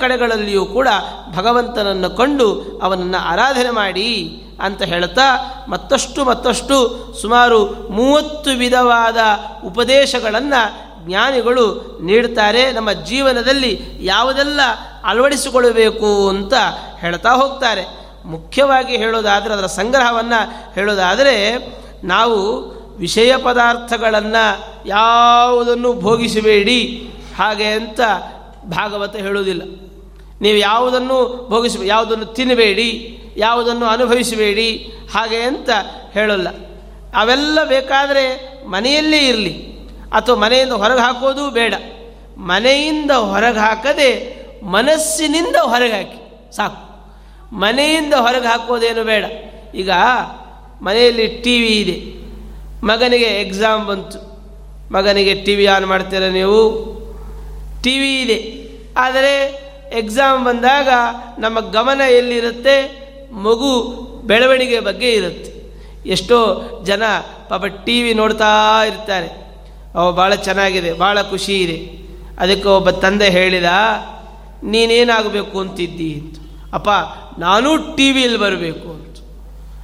[0.00, 0.88] ಕಡೆಗಳಲ್ಲಿಯೂ ಕೂಡ
[1.36, 6.76] ಭಗವಂತನನ್ನು ಕಂಡು ಅವನನ್ನು ಆರಾಧನೆ ಮಾಡಿ ಅಂತ ಹೇಳ್ತಾ ಮತ್ತಷ್ಟು ಮತ್ತಷ್ಟು
[7.22, 9.16] ಸುಮಾರು ಮೂವತ್ತು ವಿಧವಾದ
[9.64, 14.60] ಉಪದೇಶಗಳನ್ನು ಜ್ಞಾನಿಗಳು ನೀಡ್ತಾರೆ ನಮ್ಮ ಜೀವನದಲ್ಲಿ ಯಾವುದೆಲ್ಲ
[15.04, 16.54] ಅಳವಡಿಸಿಕೊಳ್ಳಬೇಕು ಅಂತ
[17.00, 17.84] ಹೇಳ್ತಾ ಹೋಗ್ತಾರೆ.
[18.24, 21.58] ಮುಖ್ಯವಾಗಿ ಹೇಳೋದಾದರೆ ಅದರ ಸಂಗ್ರಹವನ್ನು ಹೇಳೋದಾದರೆ
[22.04, 24.44] ನಾವು ವಿಷಯ ಪದಾರ್ಥಗಳನ್ನು
[24.86, 28.00] ಯಾವುದನ್ನು ಭೋಗಿಸಬೇಡಿ ಹಾಗೆ ಅಂತ
[28.66, 29.62] ಭಾಗವತ ಹೇಳುವುದಿಲ್ಲ.
[30.40, 34.76] ನೀವು ಯಾವುದನ್ನು ಭೋಗಿಸ, ಯಾವುದನ್ನು ತಿನ್ನಬೇಡಿ, ಯಾವುದನ್ನು ಅನುಭವಿಸಬೇಡಿ,
[35.14, 35.70] ಹಾಗೆ ಅಂತ
[36.12, 36.48] ಹೇಳಲ್ಲ.
[37.16, 39.70] ಅವೆಲ್ಲ ಬೇಕಾದರೆ ಮನೆಯಲ್ಲೇ ಇರಲಿ.
[40.12, 41.74] ಅಥವಾ ಮನೆಯಿಂದ ಹೊರಗೆ ಹಾಕೋದು ಬೇಡ.
[42.38, 46.52] ಮನೆಯಿಂದ ಹೊರಗೆ ಹಾಕದೆ ಮನಸ್ಸಿನಿಂದ ಹೊರಗೆ ಹಾಕಿ.
[46.56, 46.90] ಸಾಕು.
[47.54, 49.24] ಮನೆಯಿಂದ ಹೊರಗೆ ಹಾಕೋದೇನು ಬೇಡ.
[49.74, 49.90] ಈಗ
[50.82, 52.20] ಮನೆಯಲ್ಲಿ ಟಿ ವಿ ಇದೆ.
[52.86, 54.30] ಮಗನಿಗೆ ಎಕ್ಸಾಮ್ ಬಂತು.
[54.92, 56.90] ಮಗನಿಗೆ ಟಿ ವಿ ಆನ್ ಮಾಡ್ತೀರ ನೀವು?
[57.82, 58.68] ಟಿ ವಿ ಇದೆ.
[58.96, 60.88] ಆದರೆ ಎಕ್ಸಾಮ್ ಬಂದಾಗ
[61.38, 63.00] ನಮ್ಮ ಗಮನ ಎಲ್ಲಿರುತ್ತೆ?
[63.32, 63.82] ಮಗು
[64.24, 65.60] ಬೆಳವಣಿಗೆ ಬಗ್ಗೆ ಇರುತ್ತೆ.
[66.08, 67.02] ಎಷ್ಟೋ ಜನ
[67.48, 69.40] ಪಾಪ ಟಿ ವಿ ನೋಡ್ತಾ ಇರ್ತಾರೆ.
[69.94, 72.00] ಅವ ಭಾಳ ಚೆನ್ನಾಗಿದೆ, ಭಾಳ ಖುಷಿ ಇದೆ.
[72.38, 73.64] ಅದಕ್ಕೆ ಒಬ್ಬ ತಂದೆ ಹೇಳಿದ,
[74.64, 76.14] ನೀನೇನಾಗಬೇಕು ಅಂತಿದ್ದಿ?
[76.14, 76.36] ಅಂತ.
[76.72, 76.88] ಅಪ್ಪ,
[77.38, 79.16] ನಾನೂ ಟಿ ವಿಯಲ್ಲಿ ಬರಬೇಕು ಅಂತ.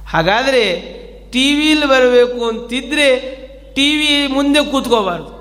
[0.09, 0.97] ಹಾಗಾದರೆ
[1.31, 3.37] ಟಿ ವಿಯಲ್ಲಿ ಬರಬೇಕು ಅಂತಿದ್ದರೆ
[3.73, 5.36] ಟಿ ವಿ ಮುಂದೆ ಕೂತ್ಕೋಬಾರ್ದು.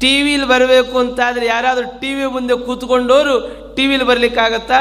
[0.00, 3.34] ಟಿ ವಿಲಿ ಬರಬೇಕು ಅಂತಾದರೆ ಯಾರಾದರೂ ಟಿ ವಿ ಮುಂದೆ ಕೂತ್ಕೊಂಡವರು
[3.76, 4.80] ಟಿ ವಿಲಿ ಬರಲಿಕ್ಕಾಗತ್ತಾ?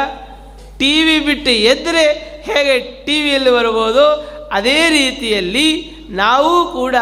[0.80, 2.04] ಟಿ ವಿ ಬಿಟ್ಟು ಎದ್ದರೆ
[2.46, 4.06] ಹೇಗೆ ಟಿ ವಿಯಲ್ಲಿ ಬರ್ಬೋದು
[4.52, 5.68] ಅದೇ ರೀತಿಯಲ್ಲಿ
[6.10, 6.96] ನಾವು ಕೂಡ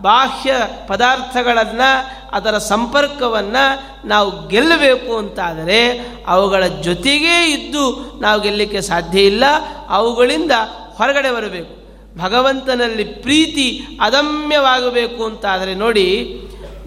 [0.00, 0.52] ಬಾಹ್ಯ
[0.86, 1.90] ಪದಾರ್ಥಗಳನ್ನು,
[2.32, 3.64] ಅದರ ಸಂಪರ್ಕವನ್ನು
[4.08, 5.80] ನಾವು ಗೆಲ್ಲಬೇಕು ಅಂತಾದರೆ
[6.26, 7.84] ಅವುಗಳ ಜೊತೆಗೇ ಇದ್ದು
[8.20, 9.44] ನಾವು ಗೆಲ್ಲಲಿಕ್ಕೆ ಸಾಧ್ಯ ಇಲ್ಲ.
[9.88, 10.52] ಅವುಗಳಿಂದ
[10.94, 11.72] ಹೊರಗಡೆ ಬರಬೇಕು.
[12.18, 16.06] ಭಗವಂತನಲ್ಲಿ ಪ್ರೀತಿ ಅದಮ್ಯವಾಗಬೇಕು ಅಂತಾದರೆ ನೋಡಿ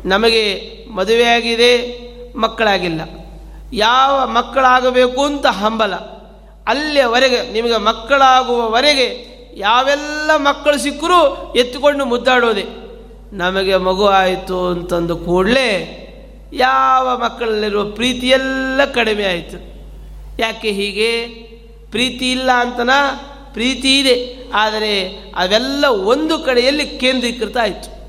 [0.05, 2.01] ನಮಗೆ ಮದುವೆಯಾಗಿದೆ,
[2.37, 3.01] ಮಕ್ಕಳಾಗಿಲ್ಲ.
[3.73, 5.93] ಯಾವ ಮಕ್ಕಳಾಗಬೇಕು ಅಂತ ಹಂಬಲ.
[6.67, 12.63] ಅಲ್ಲಿಯವರೆಗೆ, ನಿಮಗೆ ಮಕ್ಕಳಾಗುವವರೆಗೆ ಯಾವೆಲ್ಲ ಮಕ್ಕಳು ಸಿಕ್ಕರೂ ಎತ್ತಿಕೊಂಡು ಮುದ್ದಾಡೋದೆ.
[13.33, 15.97] ನಮಗೆ ಮಗು ಆಯಿತು ಅಂತಂದು ಕೂಡಲೇ
[16.53, 19.57] ಯಾವ ಮಕ್ಕಳಲ್ಲಿರುವ ಪ್ರೀತಿಯೆಲ್ಲ ಕಡಿಮೆ ಆಯಿತು.
[20.41, 21.27] ಯಾಕೆ ಹೀಗೆ?
[21.91, 22.89] ಪ್ರೀತಿ ಇಲ್ಲ ಅಂತನ?
[23.53, 24.45] ಪ್ರೀತಿ ಇದೆ.
[24.53, 25.03] ಆದರೆ
[25.37, 28.00] ಅವೆಲ್ಲ ಒಂದು ಕಡೆಯಲ್ಲಿ ಕೇಂದ್ರೀಕೃತ ಆಯಿತು.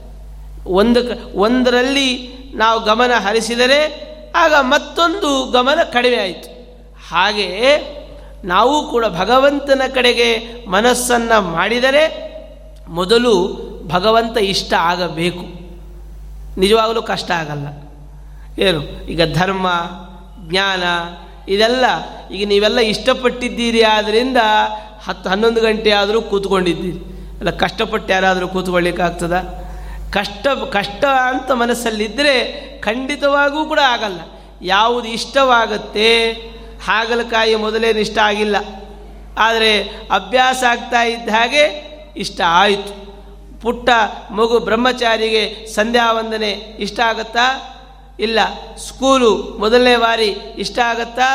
[0.66, 1.00] ಒಂದು
[1.34, 6.48] ಒಂದರಲ್ಲಿ ನಾವು ಗಮನ ಹರಿಸಿದರೆ ಆಗ ಮತ್ತೊಂದು ಗಮನ ಕಡಿಮೆ ಆಯಿತು.
[7.08, 7.48] ಹಾಗೆ
[8.44, 12.32] ನಾವು ಕೂಡ ಭಗವಂತನ ಕಡೆಗೆ ಮನಸ್ಸನ್ನು ಮಾಡಿದರೆ
[12.88, 15.62] ಮೊದಲು ಭಗವಂತ ಇಷ್ಟ ಆಗಬೇಕು.
[16.60, 17.66] ನಿಜವಾಗಲೂ ಕಷ್ಟ ಆಗಲ್ಲ.
[18.62, 18.82] ಏನು?
[19.06, 19.66] ಈಗ ಧರ್ಮ,
[20.38, 20.82] ಜ್ಞಾನ,
[21.48, 21.84] ಇದೆಲ್ಲ
[22.30, 24.36] ಈಗ ನೀವೆಲ್ಲ ಇಷ್ಟಪಟ್ಟಿದ್ದೀರಿ ಆದ್ದರಿಂದ
[25.08, 26.98] ಹತ್ತು ಹನ್ನೊಂದು ಗಂಟೆ ಆದರೂ ಕೂತ್ಕೊಂಡಿದ್ದೀರಿ.
[27.38, 29.32] ಅಲ್ಲ, ಕಷ್ಟಪಟ್ಟು ಯಾರಾದರೂ ಕೂತ್ಕೊಳ್ಳಿಕ್ಕಾಗ್ತದ?
[30.12, 32.34] ಕಷ್ಟ ಕಷ್ಟ ಅಂತ ಮನಸ್ಸಲ್ಲಿದ್ದರೆ
[32.80, 34.20] ಖಂಡಿತವಾಗೂ ಕೂಡ ಆಗಲ್ಲ.
[34.62, 36.08] ಯಾವುದು ಇಷ್ಟವಾಗುತ್ತೆ,
[36.86, 38.56] ಹಾಗಲಕಾಯಿ ಮೊದಲೇನು ಇಷ್ಟ ಆಗಿಲ್ಲ.
[39.38, 39.70] ಆದರೆ
[40.10, 41.64] ಅಭ್ಯಾಸ ಆಗ್ತಾ ಇದ್ದ ಹಾಗೆ
[42.16, 42.94] ಇಷ್ಟ ಆಯಿತು.
[43.60, 43.88] ಪುಟ್ಟ
[44.30, 45.42] ಮಗು ಬ್ರಹ್ಮಚಾರಿಗೆ
[45.74, 47.46] ಸಂಧ್ಯಾ ವಂದನೆ ಇಷ್ಟ ಆಗತ್ತಾ?
[48.20, 48.38] ಇಲ್ಲ.
[48.76, 51.28] ಸ್ಕೂಲು ಮೊದಲನೇ ಬಾರಿ ಇಷ್ಟ ಆಗತ್ತಾ?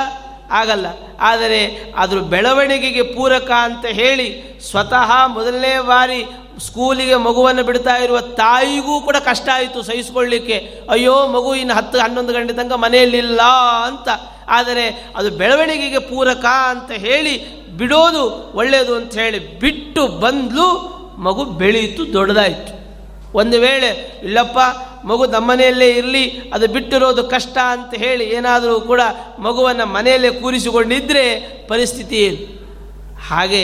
[0.52, 0.88] ಆಗಲ್ಲ.
[1.20, 1.62] ಆದರೆ
[1.98, 6.26] ಅದ್ರ ಬೆಳವಣಿಗೆಗೆ ಪೂರಕ ಅಂತ ಹೇಳಿ ಸ್ವತಃ ಮೊದಲನೇ ಬಾರಿ
[6.60, 10.82] ಸ್ಕೂಲಿಗೆ ಮಗುವನ್ನು ಬಿಡ್ತಾ ಇರುವ ತಾಯಿಗೂ ಕೂಡ ಕಷ್ಟ ಆಯಿತು ಸಹಿಸ್ಕೊಳ್ಳಿಕ್ಕೆ.
[10.90, 13.42] ಅಯ್ಯೋ, ಮಗು ಇನ್ನು ಹತ್ತು, ಹನ್ನೊಂದು ಗಂಟೆ ತನಕ ಮನೆಯಲ್ಲಿಲ್ಲ
[13.86, 14.08] ಅಂತ.
[14.48, 22.78] ಆದರೆ ಅದು ಬೆಳವಣಿಗೆಗೆ ಪೂರಕ ಅಂತ ಹೇಳಿ ಬಿಡೋದು ಒಳ್ಳೆಯದು ಅಂತ ಹೇಳಿ ಬಿಟ್ಟು ಬಂದ್ಲು, ಮಗು ಬೆಳೀತು, ದೊಡ್ಡದಾಯಿತು.
[23.38, 24.58] ಒಂದು ವೇಳೆ, ಇಲ್ಲಪ್ಪ,
[25.06, 29.02] ಮಗು ನಮ್ಮನೆಯಲ್ಲೇ ಇರಲಿ, ಅದು ಬಿಟ್ಟಿರೋದು ಕಷ್ಟ ಅಂತ ಹೇಳಿ ಏನಾದರೂ ಕೂಡ
[29.40, 32.58] ಮಗುವನ್ನು ಮನೆಯಲ್ಲೇ ಕೂರಿಸಿಕೊಂಡಿದ್ದರೆ ಪರಿಸ್ಥಿತಿ ಏನು?
[33.28, 33.64] ಹಾಗೆ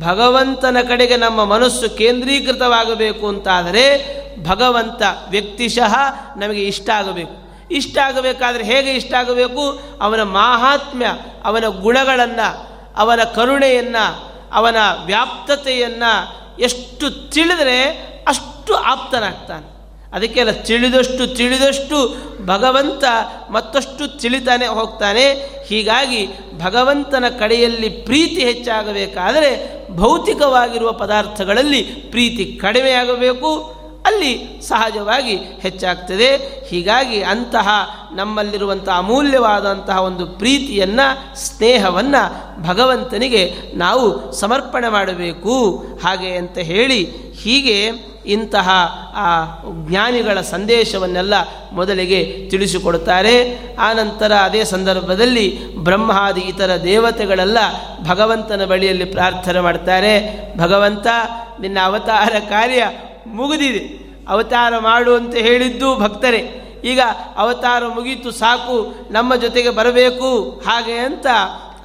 [0.00, 5.94] ಭಗವಂತನ ಕಡೆಗೆ ನಮ್ಮ ಮನಸ್ಸು ಕೇಂದ್ರೀಕೃತವಾಗಬೇಕು ಅಂತಾದರೆ ಭಗವಂತ ವ್ಯಕ್ತಿಶಃ
[6.36, 7.44] ನಮಗೆ ಇಷ್ಟ ಆಗಬೇಕು.
[7.70, 9.78] ಇಷ್ಟ ಆಗಬೇಕಾದ್ರೆ ಹೇಗೆ ಇಷ್ಟ ಆಗಬೇಕು?
[10.00, 11.06] ಅವನ ಮಾಹಾತ್ಮ್ಯ,
[11.44, 17.84] ಅವನ ಗುಣಗಳನ್ನು, ಅವನ ಕರುಣೆಯನ್ನು, ಅವನ ವ್ಯಾಪ್ತತೆಯನ್ನು ಎಷ್ಟು ತಿಳಿದರೆ
[18.28, 19.73] ಅಷ್ಟು ಆಪ್ತನಾಗ್ತಾನೆ.
[20.14, 22.16] ಅದಕ್ಕೆಲ್ಲ ತಿಳಿದಷ್ಟು ತಿಳಿದಷ್ಟು
[22.46, 23.04] ಭಗವಂತ
[23.50, 25.30] ಮತ್ತಷ್ಟು ತಿಳಿತಾನೆ ಹೋಗ್ತಾನೆ.
[25.68, 26.28] ಹೀಗಾಗಿ
[26.58, 33.74] ಭಗವಂತನ ಕಡೆಯಲ್ಲಿ ಪ್ರೀತಿ ಹೆಚ್ಚಾಗಬೇಕಾದರೆ ಭೌತಿಕವಾಗಿರುವ ಪದಾರ್ಥಗಳಲ್ಲಿ ಪ್ರೀತಿ ಕಡಿಮೆಯಾಗಬೇಕು
[34.06, 36.36] ಅಲ್ಲಿ ಸಹಜವಾಗಿ ಹೆಚ್ಚಾಗ್ತದೆ.
[36.68, 37.68] ಹೀಗಾಗಿ ಅಂತಹ
[38.14, 45.84] ನಮ್ಮಲ್ಲಿರುವಂಥ ಅಮೂಲ್ಯವಾದಂತಹ ಒಂದು ಪ್ರೀತಿಯನ್ನು, ಸ್ನೇಹವನ್ನು ಭಗವಂತನಿಗೆ ನಾವು ಸಮರ್ಪಣೆ ಮಾಡಬೇಕು.
[46.04, 47.10] ಹಾಗೆ ಅಂತ ಹೇಳಿ
[47.42, 47.90] ಹೀಗೆ
[48.26, 48.70] ಇಂತಹ
[49.16, 49.44] ಆ
[49.88, 51.34] ಜ್ಞಾನಿಗಳ ಸಂದೇಶವನ್ನೆಲ್ಲ
[51.72, 53.58] ಮೊದಲಿಗೆ ತಿಳಿಸಿಕೊಡುತ್ತಾರೆ.
[53.76, 57.58] ಆನಂತರ ಅದೇ ಸಂದರ್ಭದಲ್ಲಿ ಬ್ರಹ್ಮಾದಿ ಇತರ ದೇವತೆಗಳೆಲ್ಲ
[58.08, 60.44] ಭಗವಂತನ ಬಳಿಯಲ್ಲಿ ಪ್ರಾರ್ಥನೆ ಮಾಡ್ತಾರೆ.
[60.58, 61.06] ಭಗವಂತ,
[61.60, 62.90] ನಿನ್ನ ಅವತಾರ ಕಾರ್ಯ
[63.26, 64.04] ಮುಗಿದಿದೆ.
[64.28, 66.60] ಅವತಾರ ಮಾಡು ಅಂತ ಹೇಳಿದ್ದು ಭಕ್ತರೇ.
[66.84, 67.00] ಈಗ
[67.36, 70.62] ಅವತಾರ ಮುಗೀತು, ಸಾಕು, ನಮ್ಮ ಜೊತೆಗೆ ಬರಬೇಕು.
[70.66, 71.26] ಹಾಗೆ ಅಂತ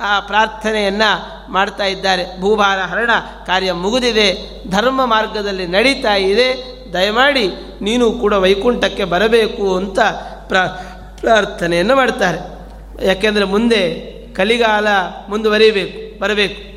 [0.02, 2.42] ಆ ಪ್ರಾರ್ಥನೆಯನ್ನು ಮಾಡ್ತಾ ಇದ್ದಾರೆ.
[2.42, 3.12] ಭೂಭಾರ ಹರಣ
[3.46, 4.60] ಕಾರ್ಯ ಮುಗಿದಿದೆ.
[4.70, 6.80] ಧರ್ಮ ಮಾರ್ಗದಲ್ಲಿ ನಡೀತಾ ಇದೆ.
[6.94, 7.48] ದಯಮಾಡಿ
[7.82, 10.00] ನೀನು ಕೂಡ ವೈಕುಂಠಕ್ಕೆ ಬರಬೇಕು ಅಂತ
[10.48, 10.66] ಪ್ರಾ,
[11.20, 12.60] ಪ್ರಾರ್ಥನೆಯನ್ನು ಮಾಡ್ತಾರೆ.
[13.06, 13.90] ಯಾಕೆಂದರೆ ಮುಂದೆ
[14.34, 14.88] ಕಲಿಗಾಲ
[15.30, 16.70] ಮುಂದುವರಿಬೇಕು, ಬರಬೇಕು.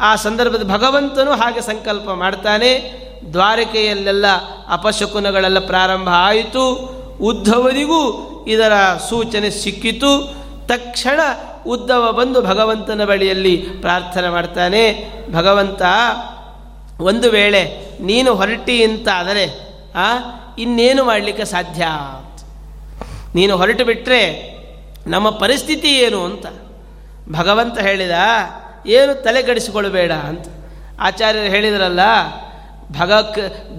[0.00, 2.92] ಆ ಸಂದರ್ಭದ ಭಗವಂತನು ಹಾಗೆ ಸಂಕಲ್ಪ ಮಾಡ್ತಾನೆ.
[3.32, 4.26] ದ್ವಾರಕೆಯಲ್ಲೆಲ್ಲ
[4.68, 6.72] ಅಪಶಕುನಗಳೆಲ್ಲ ಪ್ರಾರಂಭ ಆಯಿತು.
[7.20, 8.00] ಉದ್ಧವರಿಗೂ
[8.48, 8.72] ಇದರ
[9.08, 10.34] ಸೂಚನೆ ಸಿಕ್ಕಿತು.
[10.68, 11.20] ತಕ್ಷಣ
[11.66, 14.82] ಉದ್ಧವ ಬಂದು ಭಗವಂತನ ಬಳಿಯಲ್ಲಿ ಪ್ರಾರ್ಥನೆ ಮಾಡ್ತಾನೆ,
[15.32, 15.82] ಭಗವಂತ,
[17.00, 17.62] ಒಂದು ವೇಳೆ
[18.00, 19.44] ನೀನು ಹೊರಟಿ ಅಂತ ಆದರೆ
[19.94, 20.06] ಆ,
[20.58, 21.86] ಇನ್ನೇನು ಮಾಡಲಿಕ್ಕೆ ಸಾಧ್ಯ?
[23.34, 24.20] ನೀನು ಹೊರಟು ಬಿಟ್ಟರೆ
[25.06, 26.46] ನಮ್ಮ ಪರಿಸ್ಥಿತಿ ಏನು ಅಂತ.
[27.32, 28.10] ಭಗವಂತ ಹೇಳಿದ,
[28.86, 30.46] ಏನು ತಲೆಗಡಿಸಿಕೊಳ್ಳಬೇಡ ಅಂತ.
[31.00, 32.00] ಆಚಾರ್ಯರು ಹೇಳಿದ್ರಲ್ಲ
[32.92, 33.12] ಭಗ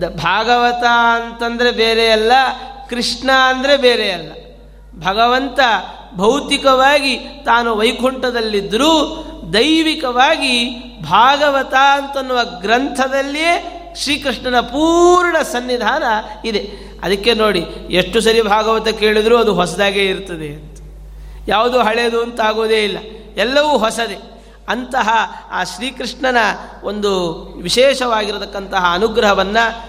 [0.08, 0.84] ಭಾಗವತ
[1.16, 2.32] ಅಂತಂದರೆ ಬೇರೆ ಅಲ್ಲ,
[2.90, 4.32] ಕೃಷ್ಣ ಅಂದರೆ ಬೇರೆ ಅಲ್ಲ.
[5.00, 5.60] ಭಗವಂತ
[6.18, 7.16] ಭೌತಿಕವಾಗಿ
[7.46, 9.24] ತಾನು ವೈಕುಂಠದಲ್ಲಿದ್ದರೂ
[9.54, 10.70] ದೈವಿಕವಾಗಿ
[11.04, 16.04] ಭಾಗವತ ಅಂತನ್ನುವ ಗ್ರಂಥದಲ್ಲಿಯೇ ಶ್ರೀಕೃಷ್ಣನ ಪೂರ್ಣ ಸನ್ನಿಧಾನ
[16.46, 16.72] ಇದೆ.
[17.04, 17.60] ಅದಕ್ಕೆ ನೋಡಿ,
[17.90, 20.80] ಎಷ್ಟು ಸರಿ ಭಾಗವತ ಕೇಳಿದರೂ ಅದು ಹೊಸದಾಗೇ ಇರ್ತದೆ ಅಂತ.
[21.48, 22.98] ಯಾವುದು ಹಳೆಯದು ಅಂತ ಆಗೋದೇ ಇಲ್ಲ.
[23.38, 24.18] ಎಲ್ಲವೂ ಹೊಸದೇ.
[24.70, 25.10] ಅಂತಹ
[25.52, 26.38] ಆ ಶ್ರೀಕೃಷ್ಣನ
[26.84, 29.88] ಒಂದು ವಿಶೇಷವಾಗಿರತಕ್ಕಂತಹ ಅನುಗ್ರಹವನ್ನು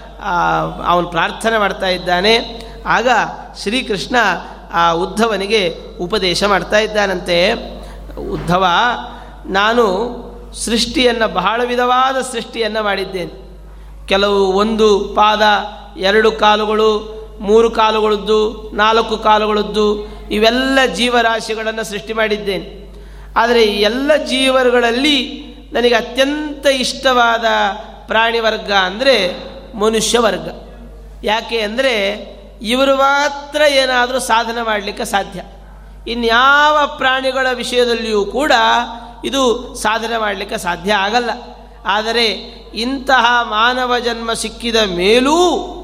[0.82, 2.38] ಅವನು ಪ್ರಾರ್ಥನೆ ಮಾಡ್ತಾ ಇದ್ದಾನೆ.
[2.86, 3.08] ಆಗ
[3.62, 4.16] ಶ್ರೀಕೃಷ್ಣ
[4.72, 7.52] ಆ ಉದ್ಧವನಿಗೆ ಉಪದೇಶ ಮಾಡ್ತಾ ಇದ್ದಾನಂತೆ.
[8.30, 8.66] ಉದ್ಧವ,
[9.46, 9.84] ನಾನು
[10.52, 13.48] ಸೃಷ್ಟಿಯನ್ನು ಬಹಳ ವಿಧವಾದ ಸೃಷ್ಟಿಯನ್ನು ಮಾಡಿದ್ದೇನೆ.
[14.08, 15.42] ಕೆಲವು ಒಂದು ಪಾದ,
[15.96, 22.88] ಎರಡು ಕಾಲುಗಳು, ಮೂರು ಕಾಲುಗಳದ್ದು, ನಾಲ್ಕು ಕಾಲುಗಳದ್ದು, ಇವೆಲ್ಲ ಜೀವರಾಶಿಗಳನ್ನು ಸೃಷ್ಟಿ ಮಾಡಿದ್ದೇನೆ.
[23.36, 27.44] ಆದರೆ ಎಲ್ಲ ಜೀವರುಗಳಲ್ಲಿ ನನಗೆ ಅತ್ಯಂತ ಇಷ್ಟವಾದ
[28.06, 29.36] ಪ್ರಾಣಿ ವರ್ಗ ಅಂದರೆ
[29.76, 30.48] ಮನುಷ್ಯ ವರ್ಗ
[31.24, 31.94] ಯಾಕೆ ಅಂದರೆ
[32.62, 35.42] ಇವರು ಮಾತ್ರ ಏನಾದರೂ ಸಾಧನೆ ಮಾಡಲಿಕ್ಕೆ ಸಾಧ್ಯ.
[36.10, 38.52] ಇನ್ಯಾವ ಪ್ರಾಣಿಗಳ ವಿಷಯದಲ್ಲಿಯೂ ಕೂಡ
[39.24, 41.30] ಇದು ಸಾಧನೆ ಮಾಡಲಿಕ್ಕೆ ಸಾಧ್ಯ ಆಗಲ್ಲ.
[41.86, 42.24] ಆದರೆ
[42.74, 45.74] ಇಂತಹ ಮಾನವ ಜನ್ಮ ಸಿಕ್ಕಿದ ಮೇಲೂ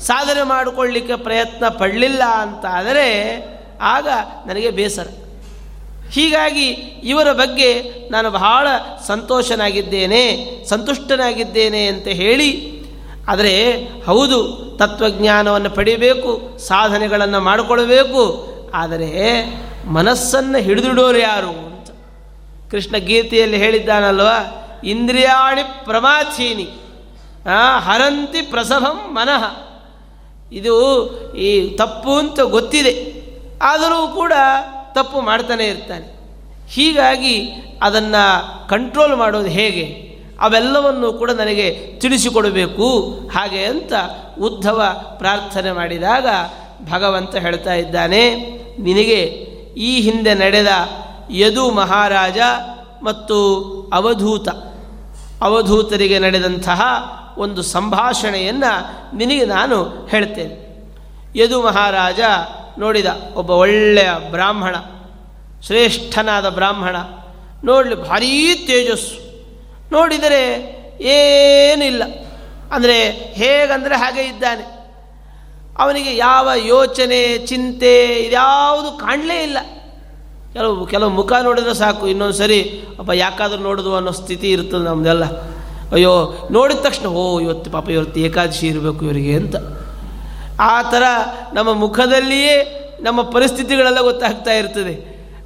[0.00, 3.38] ಸಾಧನೆ ಮಾಡಿಕೊಳ್ಳಿಕ್ಕೆ ಪ್ರಯತ್ನ ಪಡಲಿಲ್ಲ ಅಂತಾದರೆ
[3.80, 4.08] ಆಗ
[4.46, 5.06] ನನಗೆ ಬೇಸರ.
[6.10, 6.68] ಹೀಗಾಗಿ
[7.04, 8.68] ಇವರ ಬಗ್ಗೆ ನಾನು ಬಹಳ
[9.06, 12.73] ಸಂತೋಷನಾಗಿದ್ದೇನೆ, ಸಂತುಷ್ಟನಾಗಿದ್ದೇನೆ ಅಂತ ಹೇಳಿ
[13.28, 13.52] ಆದರೆ
[14.06, 14.38] ಹೌದು,
[14.78, 18.22] ತತ್ವಜ್ಞಾನವನ್ನು ಪಡಿಬೇಕು ಸಾಧನೆಗಳನ್ನು ಮಾಡಿಕೊಳ್ಬೇಕು
[18.74, 19.10] ಆದರೆ
[19.86, 21.88] ಮನಸ್ಸನ್ನು ಹಿಡಿದಿಡೋರು ಯಾರು ಅಂತ.
[22.70, 24.28] ಕೃಷ್ಣ ಗೀತೆಯಲ್ಲಿ ಹೇಳಿದ್ದಾನಲ್ವ,
[24.84, 26.66] ಇಂದ್ರಿಯಾಣಿ ಪ್ರಮಾಚೀನಿ
[27.78, 29.44] ಹರಂತಿ ಪ್ರಸಭಂ ಮನಃ.
[30.52, 30.74] ಇದು
[31.36, 32.94] ಈ ತಪ್ಪು ಅಂತ ಗೊತ್ತಿದೆ,
[33.62, 34.32] ಆದರೂ ಕೂಡ
[34.94, 36.06] ತಪ್ಪು ಮಾಡ್ತಾನೆ ಇರ್ತಾನೆ.
[36.68, 37.36] ಹೀಗಾಗಿ
[37.82, 38.24] ಅದನ್ನು
[38.68, 39.86] ಕಂಟ್ರೋಲ್ ಮಾಡೋದು ಹೇಗೆ?
[40.40, 42.86] ಅವೆಲ್ಲವನ್ನು ಕೂಡ ನನಗೆ ತಿಳಿಸಿಕೊಡಬೇಕು.
[43.34, 43.92] ಹಾಗೆ ಅಂತ
[44.40, 44.82] ಉದ್ಧವ
[45.18, 46.26] ಪ್ರಾರ್ಥನೆ ಮಾಡಿದಾಗ
[46.90, 48.34] ಭಗವಂತ ಹೇಳ್ತಾ ಇದ್ದಾನೆ,
[48.78, 49.20] ನಿನಗೆ
[49.76, 50.68] ಈ ಹಿಂದೆ ನಡೆದ
[51.30, 52.38] ಯದು ಮಹಾರಾಜ
[53.02, 53.38] ಮತ್ತು
[53.94, 54.48] ಅವಧೂತ,
[55.42, 56.80] ಅವಧೂತರಿಗೆ ನಡೆದಂತಹ
[57.38, 60.56] ಒಂದು ಸಂಭಾಷಣೆಯನ್ನು ನಿನಗೆ ನಾನು ಹೇಳ್ತೇನೆ.
[61.36, 62.20] ಯದು ಮಹಾರಾಜ
[62.78, 64.76] ನೋಡಿದ ಒಬ್ಬ ಒಳ್ಳೆಯ ಬ್ರಾಹ್ಮಣ,
[65.66, 66.96] ಶ್ರೇಷ್ಠನಾದ ಬ್ರಾಹ್ಮಣ,
[67.64, 69.23] ನೋಡಲಿ ಭಾರೀ ತೇಜಸ್ಸು.
[69.94, 70.42] ನೋಡಿದರೆ
[71.00, 72.02] ಏನಿಲ್ಲ.
[72.72, 74.64] ಅಂದರೆ ಹೇಗಂದರೆ ಹಾಗೆ ಇದ್ದಾನೆ.
[75.78, 79.58] ಅವನಿಗೆ ಯಾವ ಯೋಚನೆ, ಚಿಂತೆ, ಇದ್ಯಾವುದು ಕಾಣಲೇ ಇಲ್ಲ.
[80.52, 82.08] ಕೆಲವು ಕೆಲವು ಮುಖ ನೋಡಿದ್ರೆ ಸಾಕು.
[82.08, 82.60] ಇನ್ನೊಂದು ಸರಿ,
[82.98, 85.24] ಅಪ್ಪ, ಯಾಕಾದರೂ ನೋಡೋದು ಅನ್ನೋ ಸ್ಥಿತಿ ಇರ್ತದೆ ನಮ್ಮದೆಲ್ಲ
[85.92, 86.12] ಅಯ್ಯೋ,
[86.50, 89.56] ನೋಡಿದ ತಕ್ಷಣ, ಓ, ಇವತ್ತು ಪಾಪ ಇವತ್ತು ಏಕಾದಶಿ ಇರಬೇಕು ಇವರಿಗೆ ಅಂತ.
[90.60, 91.02] ಆ ಥರ
[91.52, 92.54] ನಮ್ಮ ಮುಖದಲ್ಲಿಯೇ
[93.02, 94.94] ನಮ್ಮ ಪರಿಸ್ಥಿತಿಗಳೆಲ್ಲ ಗೊತ್ತಾಗ್ತಾ ಇರ್ತದೆ.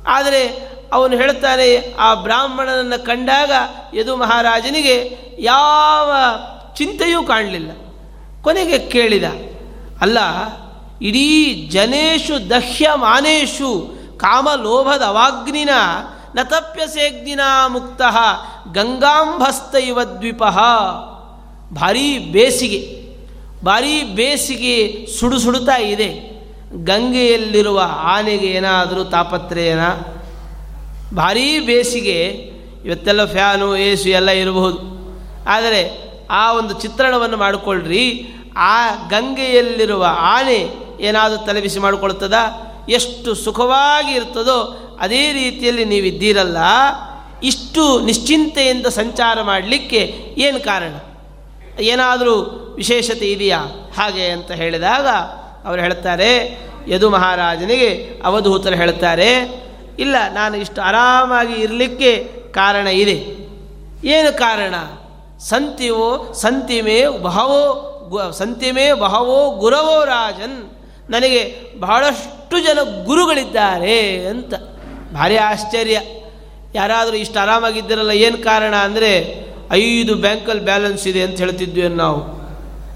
[0.06, 3.52] ಆದರೆ ಅವನು ಹೇಳ್ತಾನೆ ಆ ಬ್ರಾಹ್ಮಣನನ್ನು ಕಂಡಾಗ
[3.94, 6.12] ಯದು ಮಹಾರಾಜನಿಗೆ ಯಾವ
[6.74, 7.70] ಚಿಂತೆಯೂ ಕಾಣಲಿಲ್ಲ.
[8.42, 9.24] ಕೊನೆಗೆ ಕೇಳಿದ,
[10.00, 10.18] ಅಲ್ಲ,
[11.02, 15.68] ಇಡೀ ಜನೇಶು ದಹ್ಯ ಮಾನೇಶು ಕಾಮಲೋಭದ ಅವಾಗ್ನಿನ
[16.34, 18.02] ನ ತಪ್ಯಸೇಗ್ನಿನ ಮುಕ್ತ
[18.72, 20.44] ಗಂಗಾಂಬಸ್ತ ಇವ ದ್ವೀಪ.
[21.74, 23.08] ಭಾರೀ ಬೇಸಿಗೆ
[23.64, 26.38] ಭಾರೀ ಬೇಸಿಗೆ ಸುಡು ಸುಡುತ್ತಾ ಇದೆ.
[26.84, 29.80] ಗಂಗೆಯಲ್ಲಿರುವ ಆನೆಗೆ ಏನಾದರೂ ತಾಪತ್ರಯನ?
[31.14, 32.18] ಭಾರೀ ಬೇಸಿಗೆ,
[32.84, 34.78] ಇವತ್ತೆಲ್ಲ ಫ್ಯಾನು, ಎ ಸಿ ಎಲ್ಲ ಇರಬಹುದು.
[35.46, 35.80] ಆದರೆ
[36.30, 40.68] ಆ ಒಂದು ಚಿತ್ರಣವನ್ನು ಮಾಡಿಕೊಳ್ಳ್ರಿ ಆ ಗಂಗೆಯಲ್ಲಿರುವ ಆನೆ
[41.00, 42.34] ಏನಾದರೂ ತಲೆಬಿಸಿ ಮಾಡಿಕೊಳ್ತದ?
[42.88, 44.58] ಎಷ್ಟು ಸುಖವಾಗಿ ಇರ್ತದೋ
[45.00, 46.56] ಅದೇ ರೀತಿಯಲ್ಲಿ ನೀವಿದ್ದೀರಲ್ಲ,
[47.42, 50.00] ಇಷ್ಟು ನಿಶ್ಚಿಂತೆಯಿಂದ ಸಂಚಾರ ಮಾಡಲಿಕ್ಕೆ
[50.38, 50.94] ಏನು ಕಾರಣ?
[51.80, 52.34] ಏನಾದರೂ
[52.76, 53.58] ವಿಶೇಷತೆ ಇದೆಯಾ?
[53.96, 55.06] ಹಾಗೆ ಅಂತ ಹೇಳಿದಾಗ,
[55.64, 59.30] ಅವರು ಹೇಳ್ತಾರೆ, ಯದು ಮಹಾರಾಜನಿಗೆ ಅವಧೂತರು ಹೇಳ್ತಾರೆ
[59.98, 62.12] ಇಲ್ಲ, ನಾನು ಇಷ್ಟು ಆರಾಮಾಗಿ ಇರಲಿಕ್ಕೆ
[62.52, 63.16] ಕಾರಣ ಇದೆ.
[64.08, 64.74] ಏನು ಕಾರಣ?
[65.38, 67.62] ಸಂತಿವೋ, ಸಂತಿಮೇ ಬಹವೋ
[68.38, 70.58] ಸಂತಿಮೇ ಬಹವೋ ಗುರವೋ ರಾಜನ್.
[71.10, 71.42] ನನಗೆ
[71.80, 74.54] ಬಹಳಷ್ಟು ಜನ ಗುರುಗಳಿದ್ದಾರೆ ಅಂತ.
[75.14, 76.00] ಭಾರಿ ಆಶ್ಚರ್ಯ.
[76.74, 79.12] ಯಾರಾದರೂ ಇಷ್ಟು ಆರಾಮಾಗಿದ್ದಿರಲ್ಲ, ಏನು ಕಾರಣ ಅಂದರೆ
[79.72, 82.20] ಐದು ಬ್ಯಾಂಕಲ್ಲಿ ಬ್ಯಾಲೆನ್ಸ್ ಇದೆ ಅಂತ ಹೇಳ್ತಿದ್ವಿ ನಾವು.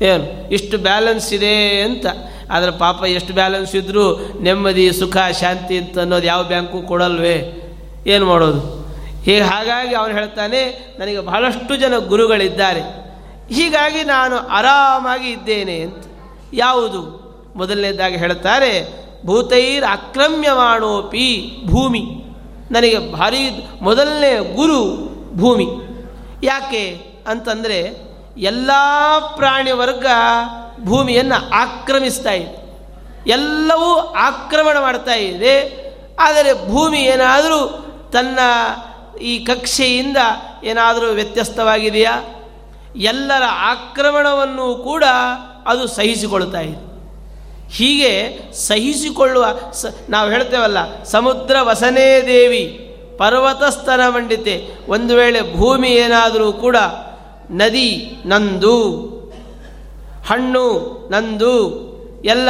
[0.05, 0.27] ಏನು?
[0.51, 2.07] ಇಷ್ಟು ಬ್ಯಾಲೆನ್ಸ್ ಇದೆ ಅಂತ.
[2.53, 7.59] ಆದರೆ ಪಾಪ ಎಷ್ಟು ಬ್ಯಾಲೆನ್ಸ್ ಇದ್ದರೂ ನೆಮ್ಮದಿ, ಸುಖ, ಶಾಂತಿ ಅಂತ ಅನ್ನೋದು ಯಾವ ಬ್ಯಾಂಕು ಕೊಡಲ್ವೇ?
[8.07, 8.83] ಏನು ಮಾಡೋದು?
[9.23, 12.81] ಹೀಗೆ ಹಾಗಾಗಿ ಅವನು ಹೇಳ್ತಾನೆ, ನನಗೆ ಬಹಳಷ್ಟು ಜನ ಗುರುಗಳಿದ್ದಾರೆ.
[13.53, 16.05] ಹೀಗಾಗಿ ನಾನು ಆರಾಮಾಗಿ ಇದ್ದೇನೆ ಅಂತ.
[16.53, 17.23] ಯಾವುದು?
[17.57, 22.01] ಮೊದಲನೇದಾಗಿ ಹೇಳ್ತಾರೆ, ಭೂತೈರ್ ಅಕ್ರಮ್ಯವಾಣೋಪಿ ಭೂಮಿ.
[22.71, 25.67] ನನಗೆ ಭಾರಿ, ಮೊದಲನೇ ಗುರು ಭೂಮಿ.
[26.43, 28.71] ಯಾಕೆ ಅಂತಂದರೆ, ಎಲ್ಲ
[29.37, 30.07] ಪ್ರಾಣಿ ವರ್ಗ
[30.81, 32.63] ಭೂಮಿಯನ್ನು ಆಕ್ರಮಿಸ್ತಾ ಇದೆ.
[33.27, 35.83] ಎಲ್ಲವೂ ಆಕ್ರಮಣ ಮಾಡ್ತಾ ಇದೆ.
[36.21, 38.39] ಆದರೆ ಭೂಮಿ ಏನಾದರೂ ತನ್ನ
[39.21, 40.17] ಈ ಕಕ್ಷೆಯಿಂದ
[40.65, 42.23] ಏನಾದರೂ ವ್ಯತ್ಯಸ್ತವಾಗಿದೆಯಾ?
[42.97, 45.05] ಎಲ್ಲರ ಆಕ್ರಮಣವನ್ನು ಕೂಡ
[45.67, 46.93] ಅದು ಸಹಿಸಿಕೊಳ್ತಾ ಇದೆ.
[47.73, 52.79] ಹೀಗೆ ಸಹಿಸಿಕೊಳ್ಳುವ ಸ, ನಾವು ಹೇಳ್ತೇವಲ್ಲ, ಸಮುದ್ರ ವಸನೇ ದೇವಿ
[53.19, 56.77] ಪರ್ವತಸ್ತನ ಮಂಡಿತೆ, ಒಂದು ವೇಳೆ ಭೂಮಿ ಏನಾದರೂ ಕೂಡ
[57.51, 59.12] ನದಿ ನಂದು.
[60.29, 60.65] ಹಣ್ಣು,
[61.13, 61.93] ನಂದು,
[62.25, 62.49] ಎಲ್ಲ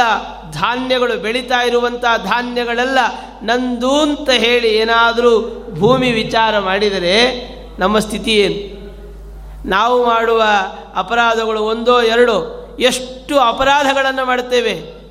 [0.51, 2.99] ಧಾನ್ಯಗಳು ಬೆಳೀತಾ ಇರುವಂಥ ಧಾನ್ಯಗಳೆಲ್ಲ
[3.43, 7.15] ನಂದು ಅಂತ ಹೇಳಿ ಏನಾದರೂ ಭೂಮಿ ವಿಚಾರ ಮಾಡಿದರೆ
[7.79, 8.83] ನಮ್ಮ ಸ್ಥಿತಿ ಏನು?
[9.69, 10.43] ನಾವು ಮಾಡುವ
[10.95, 15.03] ಅಪರಾಧಗಳು ಒಂದೋ ಎರಡೋ, ಎಷ್ಟು ಅಪರಾಧಗಳನ್ನು ಮಾಡ್ತೇವೆ?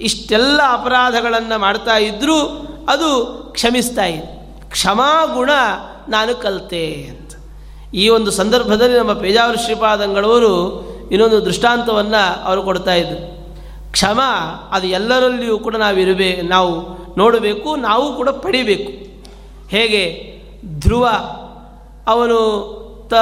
[0.00, 4.38] ಇಷ್ಟೆಲ್ಲ ಅಪರಾಧಗಳನ್ನು ಮಾಡ್ತಾ ಇದ್ದರೂ ಅದು ಕ್ಷಮಿಸ್ತಾ ಇದೆ
[4.70, 5.50] ಕ್ಷಮಾಗುಣ
[6.08, 7.32] ನಾನು ಕಲಿತೆ ಅಂತ.
[7.94, 13.38] ಈ ಒಂದು ಸಂದರ್ಭದಲ್ಲಿ ನಮ್ಮ ಪೇಜಾವರ ಶ್ರೀಪಾದಂಗಳವರು ಇನ್ನೊಂದು ದೃಷ್ಟಾಂತವನ್ನು ಅವರು ಕೊಡ್ತಾ ಇದ್ದರು
[13.92, 14.20] ಕ್ಷಮ,
[14.70, 18.92] ಅದು ಎಲ್ಲರಲ್ಲಿಯೂ ಕೂಡ ನಾವು ಇರಬೇ ನಾವು ನೋಡಬೇಕು, ನಾವು ಕೂಡ ಪಡಿಬೇಕು.
[19.68, 20.24] ಹೇಗೆ?
[20.80, 21.08] ಧ್ರುವ,
[22.06, 22.38] ಅವನು
[23.10, 23.14] ತ,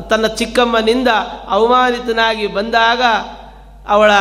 [0.00, 1.08] ತನ್ನ ಚಿಕ್ಕಮ್ಮನಿಂದ
[1.48, 3.02] ಅವಮಾನಿತನಾಗಿ ಬಂದಾಗ
[3.88, 4.12] ಅವಳ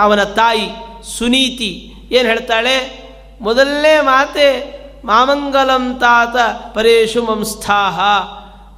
[0.00, 0.70] ಅವನ ತಾಯಿ
[1.18, 3.08] ಸುನೀತಿ ಏನು ಹೇಳ್ತಾಳೆ?
[3.40, 6.36] ಮೊದಲನೇ ಮಾತೆ, ಮಾಮಂಗಲಂ ತಾತ
[6.74, 8.00] ಪರೇಶು ಮಂಸ್ಥಾಹ.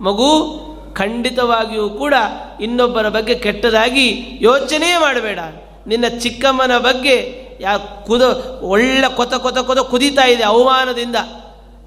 [0.00, 0.58] ಮಗು
[0.94, 2.14] ಖಂಡಿತವಾಗಿಯೂ ಕೂಡ
[2.60, 5.38] ಇನ್ನೊಬ್ಬರ ಬಗ್ಗೆ ಕೆಟ್ಟದಾಗಿ ಯೋಚನೆ ಮಾಡಬೇಡ.
[5.86, 8.22] ನಿನ್ನ ಚಿಕ್ಕಮ್ಮನ ಬಗ್ಗೆ ಯಾ ಕುದ,
[8.62, 11.16] ಒಳ್ಳೆ ಕೊತ ಕೊತ ಕೊತ ಕುದೀತಾ ಇದೆ ಅವಮಾನದಿಂದ.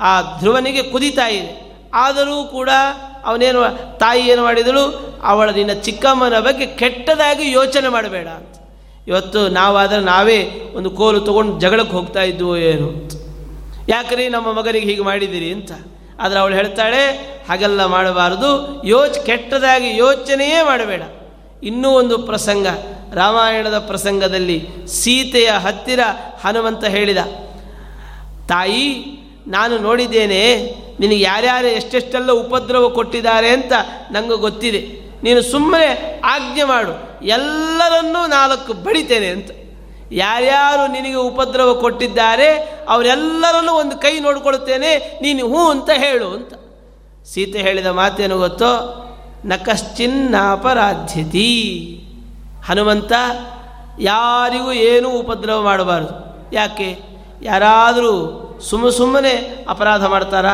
[0.02, 1.82] ಆ ಧ್ರುವನಿಗೆ ಕುದೀತಾ ಇದೆ.
[1.94, 2.70] ಆದರೂ ಕೂಡ
[3.26, 5.16] ಅವನೇನು, ತಾಯಿ ಏನು ಮಾಡಿದಳು?
[5.24, 8.28] ಅವಳ ನಿನ್ನ ಚಿಕ್ಕಮ್ಮನ ಬಗ್ಗೆ ಕೆಟ್ಟದಾಗಿ ಯೋಚನೆ ಮಾಡಬೇಡ.
[9.08, 13.10] ಇವತ್ತು ನಾವಾದರೆ ನಾವೇ ಒಂದು ಕೋಲು ತೊಗೊಂಡು ಜಗಳಕ್ಕೆ ಹೋಗ್ತಾ ಇದ್ವು ಏನು?
[13.90, 15.72] ಯಾಕ್ರಿ ನಮ್ಮ ಮಗನಿಗೆ ಹೀಗೆ ಮಾಡಿದ್ದೀರಿ ಅಂತ?
[16.20, 17.04] ಆದರೆ ಅವಳು ಹೇಳ್ತಾಳೆ,
[17.50, 18.82] ಹಾಗೆಲ್ಲ ಮಾಡಬಾರದು.
[18.86, 21.02] ಯೋಚ್, ಕೆಟ್ಟದಾಗಿ ಯೋಚನೆಯೇ ಮಾಡಬೇಡ.
[21.64, 22.68] ಇನ್ನೂ ಒಂದು ಪ್ರಸಂಗ,
[23.14, 26.00] ರಾಮಾಯಣದ ಪ್ರಸಂಗದಲ್ಲಿ ಸೀತೆಯ ಹತ್ತಿರ
[26.44, 27.18] ಹನುಮಂತ ಹೇಳಿದ,
[28.48, 28.88] ತಾಯಿ,
[29.48, 30.42] ನಾನು ನೋಡಿದ್ದೇನೆ,
[31.00, 33.74] ನಿನಗೆ ಯಾರ್ಯಾರು ಎಷ್ಟೆಷ್ಟೆಲ್ಲ ಉಪದ್ರವ ಕೊಟ್ಟಿದ್ದಾರೆ ಅಂತ
[34.12, 34.82] ನನಗೆ ಗೊತ್ತಿದೆ.
[35.24, 37.26] ನೀನು ಸುಮ್ಮನೆ ಆಜ್ಞೆ ಮಾಡು.
[37.26, 39.52] ಎಲ್ಲರನ್ನೂ ನಾಲ್ಕು ಬಡಿತೇನೆ ಅಂತ.
[40.12, 46.54] ಯಾರ್ಯಾರು ನಿನಗೆ ಉಪದ್ರವ ಕೊಟ್ಟಿದ್ದಾರೆ, ಅವರೆಲ್ಲರಲ್ಲೂ ಒಂದು ಕೈ ನೋಡಿಕೊಳ್ಳುತ್ತೇನೆ ನೀನು ಹ್ಞೂ ಅಂತ ಹೇಳು ಅಂತ.
[47.26, 49.02] ಸೀತೆ ಹೇಳಿದ ಮಾತೇನು ಗೊತ್ತೋ?
[49.46, 50.42] ನಕಶ್ಚಿನ್ನಾಪರಾಧ್ಯತಿ.
[52.66, 53.12] ಹನುಮಂತ,
[54.00, 56.36] ಯಾರಿಗೂ ಏನೂ ಉಪದ್ರವ ಮಾಡಬಾರ್ದು.
[56.56, 57.00] ಯಾಕೆ?
[57.42, 60.54] ಯಾರಾದರೂ ಸುಮ್ಮ ಸುಮ್ಮನೆ ಅಪರಾಧ ಮಾಡ್ತಾರಾ?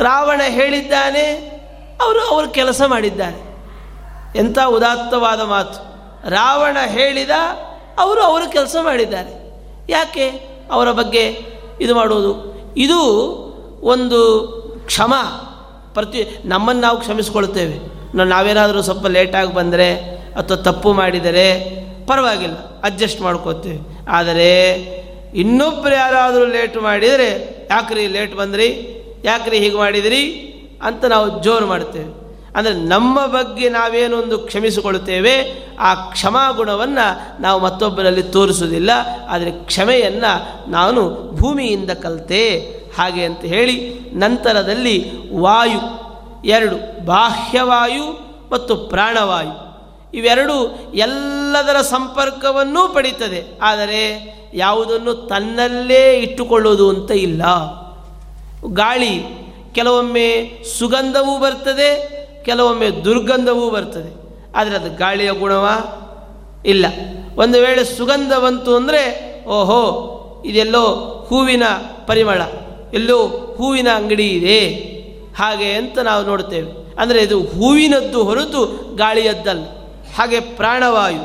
[0.00, 1.52] ರಾವಣ ಹೇಳಿದ್ದಾನೆ,
[2.02, 3.52] ಅವರು ಅವರು ಕೆಲಸ ಮಾಡಿದ್ದಾರೆ.
[4.38, 5.92] ಎಂಥ ಉದಾತ್ತವಾದ ಮಾತು.
[6.30, 7.30] ರಾವಣ ಹೇಳಿದ
[7.98, 9.52] ಅವರು ಅವರು ಕೆಲಸ ಮಾಡಿದ್ದಾರೆ.
[9.88, 10.28] ಯಾಕೆ?
[10.70, 11.44] ಅವರ ಬಗ್ಗೆ
[11.80, 12.52] ಇದು ಮಾಡುವುದು.
[12.76, 12.98] ಇದು
[13.82, 14.52] ಒಂದು
[14.86, 15.14] ಕ್ಷಮ.
[15.94, 17.92] ಪ್ರತಿ ನಮ್ಮನ್ನು ನಾವು ಕ್ಷಮಿಸಿಕೊಳ್ತೇವೆ.
[18.16, 19.94] ನಾವೇನಾದರೂ ಸ್ವಲ್ಪ ಲೇಟಾಗಿ ಬಂದರೆ
[20.38, 21.60] ಅಥವಾ ತಪ್ಪು ಮಾಡಿದರೆ
[22.06, 22.80] ಪರವಾಗಿಲ್ಲ.
[22.80, 24.70] ಅಡ್ಜಸ್ಟ್ ಮಾಡ್ಕೋತೇವೆ ಆದರೆ
[25.34, 28.98] ಇನ್ನೊಬ್ಬರು ಯಾರಾದರೂ ಲೇಟ್ ಮಾಡಿದರೆ, ಯಾಕ್ರಿ ಲೇಟ್ ಬಂದ್ರಿ?
[29.24, 30.48] ಯಾಕ್ರಿ ಹೀಗೆ ಮಾಡಿದಿರಿ?
[30.82, 32.21] ಅಂತ ನಾವು ಜೋರು ಮಾಡ್ತೇವೆ
[32.56, 35.34] ಅಂದರೆ ನಮ್ಮ ಬಗ್ಗೆ ನಾವೇನೊಂದು ಕ್ಷಮಿಸಿಕೊಳ್ಳುತ್ತೇವೆ,
[35.78, 37.06] ಆ ಕ್ಷಮಾಗುಣವನ್ನು
[37.42, 38.90] ನಾವು ಮತ್ತೊಬ್ಬರಲ್ಲಿ ತೋರಿಸುವುದಿಲ್ಲ,
[39.28, 40.32] ಆದರೆ ಕ್ಷಮೆಯನ್ನು
[40.70, 41.02] ನಾನು
[41.36, 42.44] ಭೂಮಿಯಿಂದ ಕಲಿತೆ.
[42.98, 43.76] ಹಾಗೆ ಅಂತ ಹೇಳಿ
[44.14, 44.96] ನಂತರದಲ್ಲಿ
[45.36, 45.80] ವಾಯು,
[46.44, 48.06] ಎರಡು ಬಾಹ್ಯವಾಯು
[48.50, 49.54] ಮತ್ತು ಪ್ರಾಣವಾಯು.
[50.14, 50.56] ಇವೆರಡು
[50.94, 53.58] ಎಲ್ಲದರ ಸಂಪರ್ಕವನ್ನೂ ಪಡೀತದೆ.
[53.62, 54.02] ಆದರೆ
[54.54, 57.42] ಯಾವುದನ್ನು ತನ್ನಲ್ಲೇ ಇಟ್ಟುಕೊಳ್ಳೋದು ಅಂತ ಇಲ್ಲ.
[58.74, 59.14] ಗಾಳಿ,
[59.74, 60.28] ಕೆಲವೊಮ್ಮೆ
[60.78, 64.10] ಸುಗಂಧವೂ ಬರ್ತದೆ ಕೆಲವೊಮ್ಮೆ ದುರ್ಗಂಧವೂ ಬರ್ತದೆ.
[64.54, 65.66] ಆದರೆ ಅದು ಗಾಳಿಯ ಗುಣವ
[66.66, 66.86] ಇಲ್ಲ.
[67.36, 69.02] ಒಂದು ವೇಳೆ ಸುಗಂಧ ಬಂತು ಅಂದರೆ,
[69.46, 69.82] ಓಹೋ,
[70.44, 70.84] ಇದೆಲ್ಲೋ
[71.28, 71.62] ಹೂವಿನ
[72.06, 72.40] ಪರಿಮಳ,
[72.92, 74.58] ಎಲ್ಲೋ ಹೂವಿನ ಅಂಗಡಿ ಇದೆ.
[75.38, 78.62] ಹಾಗೆ ಅಂತ ನಾವು ನೋಡ್ತೇವೆ ಅಂದರೆ ಇದು ಹೂವಿನದ್ದು ಹೊರತು
[78.96, 79.64] ಗಾಳಿಯದ್ದಲ್ಲ.
[80.18, 81.24] ಹಾಗೆ ಪ್ರಾಣವಾಯು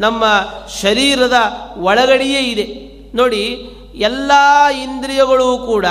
[0.00, 0.24] ನಮ್ಮ
[0.80, 1.38] ಶರೀರದ
[1.76, 2.66] ಒಳಗಡೆಯೇ ಇದೆ.
[3.16, 3.42] ನೋಡಿ,
[3.94, 4.32] ಎಲ್ಲ
[4.82, 5.86] ಇಂದ್ರಿಯಗಳು ಕೂಡ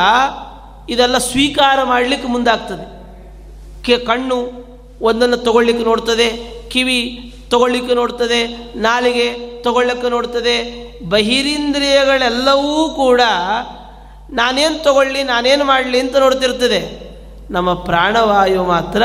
[0.89, 2.98] ಇದೆಲ್ಲ ಸ್ವೀಕಾರ ಮಾಡಲಿಕ್ಕೆ ಮುಂದಾಗ್ತದೆ.
[3.85, 4.37] ಕೆ ಕಣ್ಣು
[5.01, 6.27] ಒಂದನ್ನು ತಗೊಳ್ಳಿಕ್ಕೆ ನೋಡ್ತದೆ,
[6.69, 6.99] ಕಿವಿ
[7.49, 8.39] ತಗೊಳ್ಳಿಕ್ಕೆ ನೋಡ್ತದೆ,
[8.75, 9.27] ನಾಲಿಗೆ
[9.63, 10.55] ತಗೊಳ್ಳಕ್ಕೆ ನೋಡ್ತದೆ,
[11.09, 13.21] ಬಹಿರೀಂದ್ರಿಯಗಳೆಲ್ಲವೂ ಕೂಡ
[14.31, 16.81] ನಾನೇನು ತಗೊಳ್ಳಿ, ನಾನೇನು ಮಾಡಲಿ ಅಂತ ನೋಡ್ತಿರ್ತದೆ.
[17.51, 19.03] ನಮ್ಮ ಪ್ರಾಣವಾಯು ಮಾತ್ರ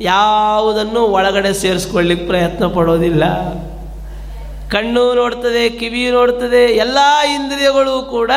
[0.00, 3.24] ಯಾವುದನ್ನು ಒಳಗಡೆ ಸೇರಿಸ್ಕೊಳ್ಳಿಕ್ಕೆ ಪ್ರಯತ್ನ ಪಡೋದಿಲ್ಲ.
[4.70, 6.98] ಕಣ್ಣು ನೋಡ್ತದೆ, ಕಿವಿ ನೋಡ್ತದೆ, ಎಲ್ಲ
[7.34, 8.30] ಇಂದ್ರಿಯಗಳು ಕೂಡ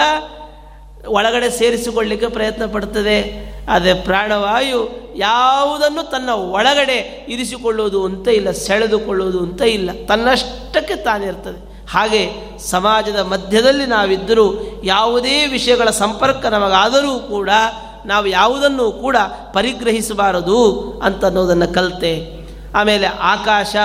[1.07, 3.49] ಒಳಗಡೆ ಸೇರಿಸಿಕೊಳ್ಳಿಕ್ಕೆ ಪ್ರಯತ್ನ ಪಡ್ತದೆ.
[3.69, 9.89] ಆದರೆ ಪ್ರಾಣವಾಯು ಯಾವುದನ್ನು ತನ್ನ ಒಳಗಡೆ ಇರಿಸಿಕೊಳ್ಳುವುದು ಅಂತ ಇಲ್ಲ ಸೆಳೆದುಕೊಳ್ಳುವುದು ಅಂತ ಇಲ್ಲ.
[10.07, 12.29] ತನ್ನಷ್ಟಕ್ಕೆ ತಾನಿರ್ತದೆ ಹಾಗೆ
[12.59, 17.49] ಸಮಾಜದ ಮಧ್ಯದಲ್ಲಿ ನಾವಿದ್ದರೂ ಯಾವುದೇ ವಿಷಯಗಳ ಸಂಪರ್ಕ ನಮಗಾದರೂ ಕೂಡ
[18.05, 19.17] ನಾವು ಯಾವುದನ್ನು ಕೂಡ
[19.53, 22.39] ಪರಿಗ್ರಹಿಸಬಾರದು ಅಂತ ಅನ್ನೋದನ್ನು ಕಲಿತೆ.
[22.75, 23.75] ಆಮೇಲೆ ಆಕಾಶ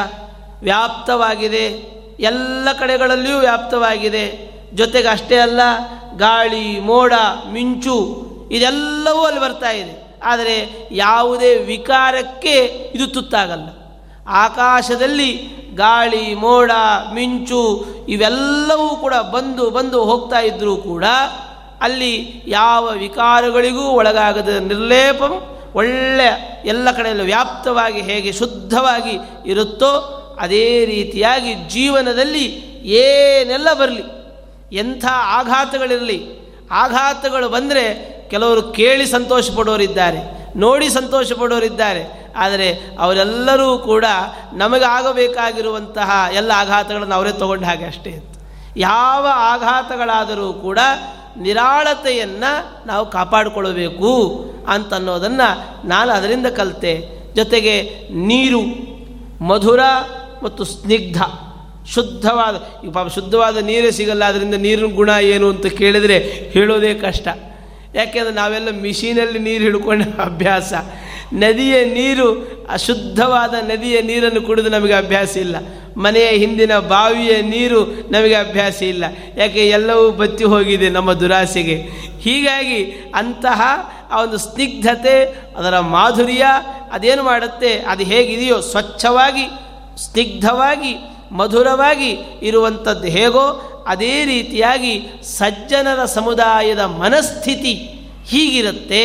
[0.63, 1.95] ವ್ಯಾಪ್ತವಾಗಿದೆ.
[2.21, 4.55] ಎಲ್ಲ ಕಡೆಗಳಲ್ಲಿಯೂ ವ್ಯಾಪ್ತವಾಗಿದೆ.
[4.75, 5.61] ಜೊತೆಗೆ ಅಷ್ಟೇ ಅಲ್ಲ
[6.17, 7.13] ಗಾಳಿ, ಮೋಡ,
[7.53, 7.97] ಮಿಂಚು
[8.51, 10.19] ಇದೆಲ್ಲವೂ ಅಲ್ಲಿ ಬರ್ತಾ ಇದೆ.
[10.23, 12.61] ಆದರೆ ಯಾವುದೇ ವಿಕಾರಕ್ಕೆ
[12.95, 13.69] ಇದು ತುತ್ತಾಗಲ್ಲ.
[14.27, 15.33] ಆಕಾಶದಲ್ಲಿ
[15.75, 16.71] ಗಾಳಿ, ಮೋಡ,
[17.15, 21.05] ಮಿಂಚು ಇವೆಲ್ಲವೂ ಕೂಡ ಬಂದು ಬಂದು ಹೋಗ್ತಾ ಇದ್ದರೂ ಕೂಡ
[21.81, 26.31] ಅಲ್ಲಿ ಯಾವ ವಿಕಾರಗಳಿಗೂ ಒಳಗಾಗದ ನಿರ್ಲೇಪಂ ಒಳ್ಳೆಯ
[26.65, 29.19] ಎಲ್ಲ ಕಡೆಯಲ್ಲೂ ವ್ಯಾಪ್ತವಾಗಿ ಹೇಗೆ ಶುದ್ಧವಾಗಿ
[29.51, 32.45] ಇರುತ್ತೋ ಅದೇ ರೀತಿಯಾಗಿ ಜೀವನದಲ್ಲಿ
[32.85, 34.24] ಏನೆಲ್ಲ ಬರಲಿ
[34.75, 36.19] ಎಂಥ ಆಘಾತಗಳಿರಲಿ,
[36.71, 37.85] ಆಘಾತಗಳು ಬಂದರೆ
[38.31, 40.21] ಕೆಲವರು ಕೇಳಿ ಸಂತೋಷ ಪಡೋರಿದ್ದಾರೆ
[40.57, 44.05] ನೋಡಿ ಸಂತೋಷ ಪಡೋರಿದ್ದಾರೆ ಆದರೆ ಅವರೆಲ್ಲರೂ ಕೂಡ
[44.53, 48.13] ನಮಗಾಗಬೇಕಾಗಿರುವಂತಹ ಎಲ್ಲ ಆಘಾತಗಳನ್ನು ಅವರೇ ತಗೊಂಡ ಹಾಗೆ ಅಷ್ಟೇ
[48.77, 50.79] ಯಾವ ಆಘಾತಗಳಾದರೂ ಕೂಡ
[51.37, 54.11] ನಿರಾಳತೆಯನ್ನು ನಾವು ಕಾಪಾಡಿಕೊಳ್ಳಬೇಕು
[54.69, 55.49] ಅಂತನ್ನೋದನ್ನು
[55.89, 56.93] ನಾನು ಅದರಿಂದ ಕಲಿತೆ.
[57.35, 57.75] ಜೊತೆಗೆ
[58.11, 58.63] ನೀರು,
[59.45, 59.81] ಮಧುರ
[60.43, 61.23] ಮತ್ತು ಸ್ನಿಗ್ಧ.
[61.93, 66.19] ಶುದ್ಧವಾದ, ಈ ಪಾಪ ಶುದ್ಧವಾದ ನೀರೇ ಸಿಗಲ್ಲ ಅದರಿಂದ ನೀರಿನ ಗುಣ ಏನು ಅಂತ ಕೇಳಿದರೆ
[66.53, 67.29] ಹೇಳೋದೇ ಕಷ್ಟ.
[67.95, 70.73] ಯಾಕೆಂದರೆ ನಾವೆಲ್ಲ ಮಿಷಿನಲ್ಲಿ ನೀರು ಹಿಡ್ಕೊಂಡ ಅಭ್ಯಾಸ.
[71.35, 72.29] ನದಿಯ ನೀರು,
[72.71, 75.57] ಅಶುದ್ಧವಾದ ನದಿಯ ನೀರನ್ನು ಕುಡಿದು ನಮಗೆ ಅಭ್ಯಾಸ ಇಲ್ಲ.
[75.97, 79.05] ಮನೆಯ ಹಿಂದಿನ ಬಾವಿಯ ನೀರು ನಮಗೆ ಅಭ್ಯಾಸ ಇಲ್ಲ.
[79.37, 81.77] ಯಾಕೆ, ಎಲ್ಲವೂ ಬತ್ತಿ ಹೋಗಿದೆ ನಮ್ಮ ದುರಾಸೆಗೆ.
[82.21, 82.83] ಹೀಗಾಗಿ
[83.15, 83.63] ಅಂತಹ
[84.11, 85.25] ಆ ಒಂದು ಸ್ನಿಗ್ಧತೆ,
[85.57, 86.45] ಅದರ ಮಾಧುರ್ಯ,
[86.93, 89.47] ಅದೇನು ಮಾಡುತ್ತೆ, ಅದು ಹೇಗಿದೆಯೋ ಸ್ವಚ್ಛವಾಗಿ,
[90.05, 92.11] ಸ್ನಿಗ್ಧವಾಗಿ ಮಧುರವಾಗಿ
[92.43, 97.75] ಇರುವಂಥದ್ದು ಹೇಗೋ ಅದೇ ರೀತಿಯಾಗಿ ಸಜ್ಜನರ ಸಮುದಾಯದ ಮನಸ್ಥಿತಿ
[98.27, 99.05] ಹೀಗಿರುತ್ತೆ.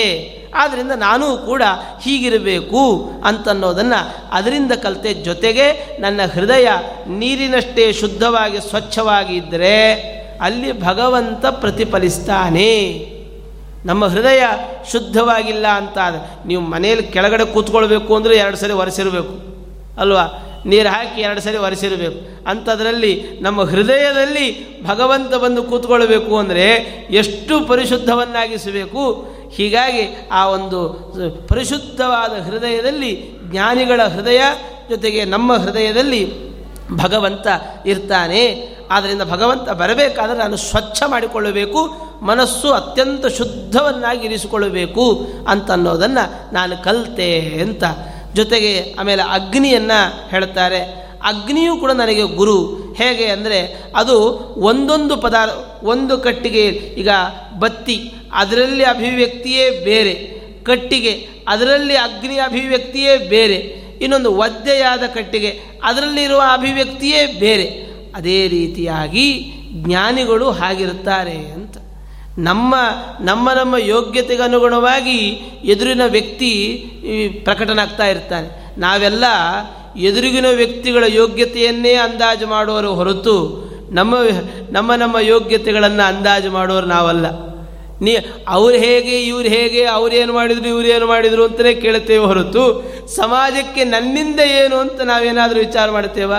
[0.56, 1.63] ಆದ್ದರಿಂದ ನಾನೂ ಕೂಡ
[2.02, 6.68] ಹೀಗಿರಬೇಕು ಅಂತನ್ನೋದನ್ನು ಅದರಿಂದ ಕಲಿತೆ ಜೊತೆಗೆ ನನ್ನ ಹೃದಯ
[7.08, 9.92] ನೀರಿನಷ್ಟೇ ಶುದ್ಧವಾಗಿ ಸ್ವಚ್ಛವಾಗಿ ಇದ್ದರೆ
[10.42, 12.74] ಅಲ್ಲಿ ಭಗವಂತ ಪ್ರತಿಫಲಿಸ್ತಾನೆ.
[13.86, 14.44] ನಮ್ಮ ಹೃದಯ
[14.92, 15.98] ಶುದ್ಧವಾಗಿಲ್ಲ ಅಂತ
[16.46, 19.34] ನೀವು ಮನೆಯಲ್ಲಿ ಕೆಳಗಡೆ ಕೂತ್ಕೊಳ್ಬೇಕು ಅಂದರೆ ಎರಡು ಸರಿ ಒರೆಸಿರಬೇಕು.
[20.02, 20.49] ಅಲ್ವಾ?
[20.65, 22.50] ನೀರು ಹಾಕಿ ಎರಡು ಸರಿ ಒರೆಸಿರಬೇಕು.
[22.50, 24.48] ಅಂಥದ್ರಲ್ಲಿ ನಮ್ಮ ಹೃದಯದಲ್ಲಿ
[24.84, 26.69] ಭಗವಂತ ಬಂದು ಕೂತ್ಕೊಳ್ಬೇಕು ಅಂದರೆ
[27.12, 29.26] ಎಷ್ಟು ಪರಿಶುದ್ಧವನ್ನಾಗಿಸಬೇಕು?
[29.52, 30.80] ಹೀಗಾಗಿ ಆ ಒಂದು
[31.48, 34.41] ಪರಿಶುದ್ಧವಾದ ಹೃದಯದಲ್ಲಿ ಜ್ಞಾನಿಗಳ ಹೃದಯ
[34.89, 36.50] ಜೊತೆಗೆ ನಮ್ಮ ಹೃದಯದಲ್ಲಿ
[36.98, 37.48] ಭಗವಂತ
[37.86, 38.43] ಇರ್ತಾನೆ.
[38.91, 47.84] ಆದ್ದರಿಂದ ಭಗವಂತ ಬರಬೇಕಾದ್ರೆ ನಾನು ಸ್ವಚ್ಛ ಮಾಡಿಕೊಳ್ಳಬೇಕು, ಮನಸ್ಸು ಅತ್ಯಂತ ಶುದ್ಧವನ್ನಾಗಿ ಇರಿಸಿಕೊಳ್ಳಬೇಕು ಅಂತನ್ನೋದನ್ನು ನಾನು ಕಲಿತೆ ಅಂತ
[48.39, 49.99] ಜೊತೆಗೆ ಆಮೇಲೆ ಅಗ್ನಿಯನ್ನು
[50.30, 50.82] ಹೇಳ್ತಾರೆ.
[51.23, 52.58] ಅಗ್ನಿಯೂ ಕೂಡ ನನಗೆ ಗುರು.
[52.97, 53.60] ಹೇಗೆ ಅಂದರೆ
[53.95, 54.15] ಅದು
[54.67, 56.65] ಒಂದೊಂದು ಪದಾರ್ಥ ಒಂದು ಕಟ್ಟಿಗೆ
[57.02, 57.10] ಈಗ
[57.60, 57.97] ಬತ್ತಿ,
[58.34, 60.13] ಅದರಲ್ಲಿ ಅಭಿವ್ಯಕ್ತಿಯೇ ಬೇರೆ.
[60.63, 61.13] ಕಟ್ಟಿಗೆ,
[61.47, 63.60] ಅದರಲ್ಲಿ ಅಗ್ನಿ ಅಭಿವ್ಯಕ್ತಿಯೇ ಬೇರೆ.
[64.02, 65.52] ಇನ್ನೊಂದು ಒದ್ದೆಯಾದ ಕಟ್ಟಿಗೆ,
[65.84, 67.67] ಅದರಲ್ಲಿರುವ ಅಭಿವ್ಯಕ್ತಿಯೇ ಬೇರೆ.
[68.15, 69.28] ಅದೇ ರೀತಿಯಾಗಿ
[69.73, 71.78] ಜ್ಞಾನಿಗಳು ಹಾಗಿರುತ್ತಾರೆ ಅಂತ.
[72.43, 72.75] ನಮ್ಮ
[73.21, 75.17] ನಮ್ಮ ನಮ್ಮ ಯೋಗ್ಯತೆಗೆ ಅನುಗುಣವಾಗಿ
[75.63, 76.84] ಎದುರಿನ ವ್ಯಕ್ತಿ
[77.43, 78.80] ಪ್ರಕಟನಾಗ್ತಾ ಇರ್ತಾನೆ.
[78.80, 79.23] ನಾವೆಲ್ಲ
[79.97, 84.15] ಎದುರಿಗಿನ ವ್ಯಕ್ತಿಗಳ ಯೋಗ್ಯತೆಯನ್ನೇ ಅಂದಾಜು ಮಾಡುವರು ಹೊರತು ನಮ್ಮ
[84.71, 87.49] ನಮ್ಮ ನಮ್ಮ ಯೋಗ್ಯತೆಗಳನ್ನು ಅಂದಾಜು ಮಾಡೋರು ನಾವಲ್ಲ.
[88.02, 88.15] ನೀ,
[88.47, 95.02] ಅವ್ರು ಹೇಗೆ, ಇವ್ರು ಹೇಗೆ ಅವ್ರೇನು ಮಾಡಿದ್ರು ಇವ್ರೇನು ಮಾಡಿದರು ಅಂತಲೇ ಕೇಳುತ್ತೇವೆ ಹೊರತು ಸಮಾಜಕ್ಕೆ ನನ್ನಿಂದ ಏನು ಅಂತ
[95.02, 96.38] ನಾವೇನಾದರೂ ವಿಚಾರ ಮಾಡ್ತೇವಾ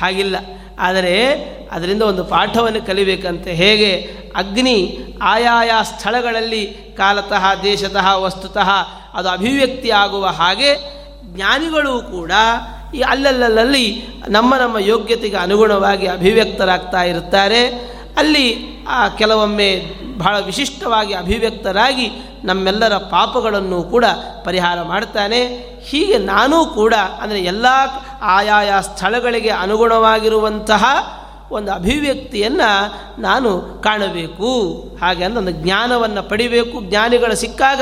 [0.00, 0.36] ಹಾಗಿಲ್ಲ.
[0.78, 1.32] ಆದರೆ
[1.72, 3.52] ಅದರಿಂದ ಒಂದು ಪಾಠವನ್ನು ಕಲಿಬೇಕಂತೆ.
[3.52, 4.18] ಹೇಗೆ?
[4.36, 8.70] ಅಗ್ನಿ ಆಯಾಯ ಸ್ಥಳಗಳಲ್ಲಿ ಕಾಲತಃ, ದೇಶತಃ, ವಸ್ತುತಃ
[9.14, 12.32] ಅದು ಅಭಿವ್ಯಕ್ತಿ ಆಗುವ ಹಾಗೆ ಜ್ಞಾನಿಗಳು ಕೂಡ
[12.94, 17.66] ಈ ಅಲ್ಲಲ್ಲಲ್ಲಿ ನಮ್ಮ ನಮ್ಮ ಯೋಗ್ಯತೆಗೆ ಅನುಗುಣವಾಗಿ ಅಭಿವ್ಯಕ್ತರಾಗ್ತಾ ಇರುತ್ತಾರೆ.
[18.16, 18.78] ಅಲ್ಲಿ
[19.18, 19.84] ಕೆಲವೊಮ್ಮೆ
[20.18, 22.10] ಬಹಳ ವಿಶಿಷ್ಟವಾಗಿ ಅಭಿವ್ಯಕ್ತರಾಗಿ
[22.44, 24.04] ನಮ್ಮೆಲ್ಲರ ಪಾಪಗಳನ್ನು ಕೂಡ
[24.44, 25.40] ಪರಿಹಾರ ಮಾಡ್ತಾನೆ.
[25.84, 27.66] ಹೀಗೆ ನಾನೂ ಕೂಡ ಅಂದರೆ ಎಲ್ಲ
[28.22, 30.84] ಆಯಾಯ ಸ್ಥಳಗಳಿಗೆ ಅನುಗುಣವಾಗಿರುವಂತಹ
[31.50, 34.72] ಒಂದು ಅಭಿವ್ಯಕ್ತಿಯನ್ನು ನಾನು ಕಾಣಬೇಕು.
[35.02, 36.80] ಹಾಗೆ ಅಂದರೆ ಒಂದು ಜ್ಞಾನವನ್ನು ಪಡಿಬೇಕು.
[36.80, 37.80] ಜ್ಞಾನಿಗಳು ಸಿಕ್ಕಾಗ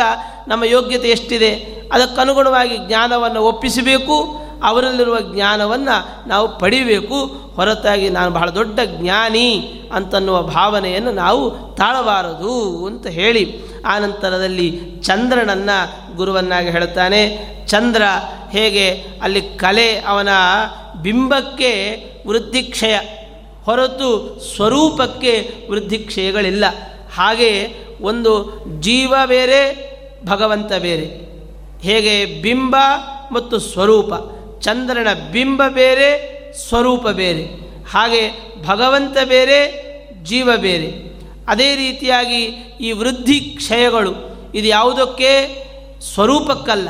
[0.49, 1.55] ನಮ್ಮ ಯೋಗ್ಯತೆ ಎಷ್ಟಿದೆ?
[1.93, 4.47] ಅದಕ್ಕನುಗುಣವಾಗಿ ಜ್ಞಾನವನ್ನು ಒಪ್ಪಿಸಬೇಕು.
[4.65, 7.47] ಅವರಲ್ಲಿರುವ ಜ್ಞಾನವನ್ನು ನಾವು ಪಡಿಬೇಕು.
[7.57, 17.39] ಹೊರತಾಗಿ ನಾನು ಬಹಳ ದೊಡ್ಡ ಜ್ಞಾನಿ ಅಂತನ್ನುವ ಭಾವನೆಯನ್ನು ನಾವು ತಾಳಬಾರದು ಅಂತ ಹೇಳಿ ಆನಂತರದಲ್ಲಿ ಚಂದ್ರನನ್ನು ಗುರುವನ್ನಾಗಿ ಹೇಳುತ್ತಾನೆ.
[17.67, 18.03] ಚಂದ್ರ
[18.51, 20.29] ಹೇಗೆ ಅಲ್ಲಿ ಕಲೆ ಅವನ
[21.03, 22.99] ಬಿಂಬಕ್ಕೆ ವೃದ್ಧಿಕ್ಷಯ
[23.65, 26.65] ಹೊರತು ಸ್ವರೂಪಕ್ಕೆ ವೃದ್ಧಿಕ್ಷಯಗಳಿಲ್ಲ.
[27.15, 27.69] ಹಾಗೆ
[28.01, 29.87] ಒಂದು ಜೀವ ಬೇರೆ,
[30.27, 31.05] ಭಗವಂತ ಬೇರೆ.
[31.83, 32.77] ಹೇಗೆ ಬಿಂಬ
[33.33, 34.13] ಮತ್ತು ಸ್ವರೂಪ.
[34.61, 36.37] ಚಂದ್ರನ ಬಿಂಬ ಬೇರೆ,
[36.69, 37.45] ಸ್ವರೂಪ ಬೇರೆ.
[37.91, 39.87] ಹಾಗೆ ಭಗವಂತ ಬೇರೆ,
[40.25, 41.16] ಜೀವ ಬೇರೆ.
[41.47, 42.41] ಅದೇ ರೀತಿಯಾಗಿ
[42.81, 44.13] ಈ ವೃದ್ಧಿ ಕ್ಷಯಗಳು
[44.55, 45.31] ಇದು ಯಾವುದಕ್ಕೆ?
[46.15, 46.89] ಸ್ವರೂಪಕ್ಕಲ್ಲ,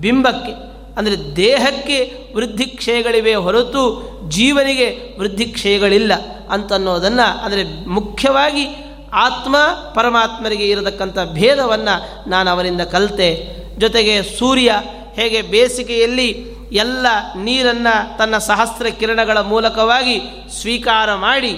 [0.00, 0.52] ಬಿಂಬಕ್ಕೆ.
[0.98, 1.98] ಅಂದರೆ ದೇಹಕ್ಕೆ
[2.36, 3.82] ವೃದ್ಧಿ ಕ್ಷಯಗಳಿವೆ ಹೊರತು
[4.28, 6.12] ಜೀವನಿಗೆ ವೃದ್ಧಿ ಕ್ಷಯಗಳಿಲ್ಲ
[6.50, 8.64] ಅಂತನ್ನೋದನ್ನು ಅಂದರೆ ಮುಖ್ಯವಾಗಿ
[9.12, 9.56] ಆತ್ಮ
[9.94, 11.94] ಪರಮಾತ್ಮರಿಗೆ ಇರತಕ್ಕಂಥ ಭೇದವನ್ನು
[12.30, 13.30] ನಾನು ಅವರಿಂದ ಕಲಿತೆ.
[13.78, 14.70] ಜೊತೆಗೆ ಸೂರ್ಯ
[15.14, 16.28] ಹೇಗೆ ಬೇಸಿಗೆಯಲ್ಲಿ
[16.72, 20.16] ಎಲ್ಲ ನೀರನ್ನು ತನ್ನ ಸಹಸ್ರ ಕಿರಣಗಳ ಮೂಲಕವಾಗಿ
[20.60, 21.52] ಸ್ವೀಕಾರ ಮಾಡಿ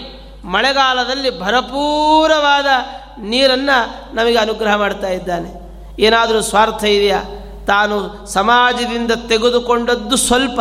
[0.44, 2.66] ಮಳೆಗಾಲದಲ್ಲಿ ಭರಪೂರವಾದ
[3.20, 3.76] ನೀರನ್ನು
[4.14, 5.50] ನಮಗೆ ಅನುಗ್ರಹ ಮಾಡ್ತಾ ಇದ್ದಾನೆ.
[6.02, 7.22] ಏನಾದರೂ ಸ್ವಾರ್ಥ ಇದೆಯಾ?
[7.66, 10.60] ತಾನು ಸಮಾಜದಿಂದ ತೆಗೆದುಕೊಂಡದ್ದು ಸ್ವಲ್ಪ,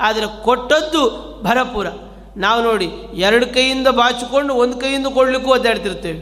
[0.00, 1.02] ಆದರೆ ಕೊಟ್ಟದ್ದು
[1.42, 1.86] ಭರಪೂರ.
[2.36, 6.20] ನಾವು ನೋಡಿ, ಎರಡು ಕೈಯಿಂದ ಬಾಚಿಕೊಂಡು ಒಂದು ಕೈಯಿಂದ ಕೊಡಲಿಕ್ಕೂ ಒದ್ದಾಡ್ತಿರ್ತೇವೆ.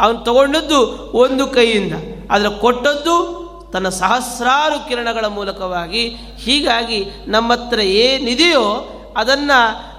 [0.00, 0.80] ಅವನು ತಗೊಂಡದ್ದು
[1.14, 1.92] ಒಂದು ಕೈಯಿಂದ,
[2.30, 3.40] ಆದರೆ ಕೊಟ್ಟದ್ದು
[3.72, 6.08] ತನ್ನ ಸಹಸ್ರಾರು ಕಿರಣಗಳ ಮೂಲಕವಾಗಿ.
[6.38, 8.64] ಹೀಗಾಗಿ ನಮ್ಮ ಹತ್ರ ಏನಿದೆಯೋ
[9.16, 9.89] ಅದನ್ನು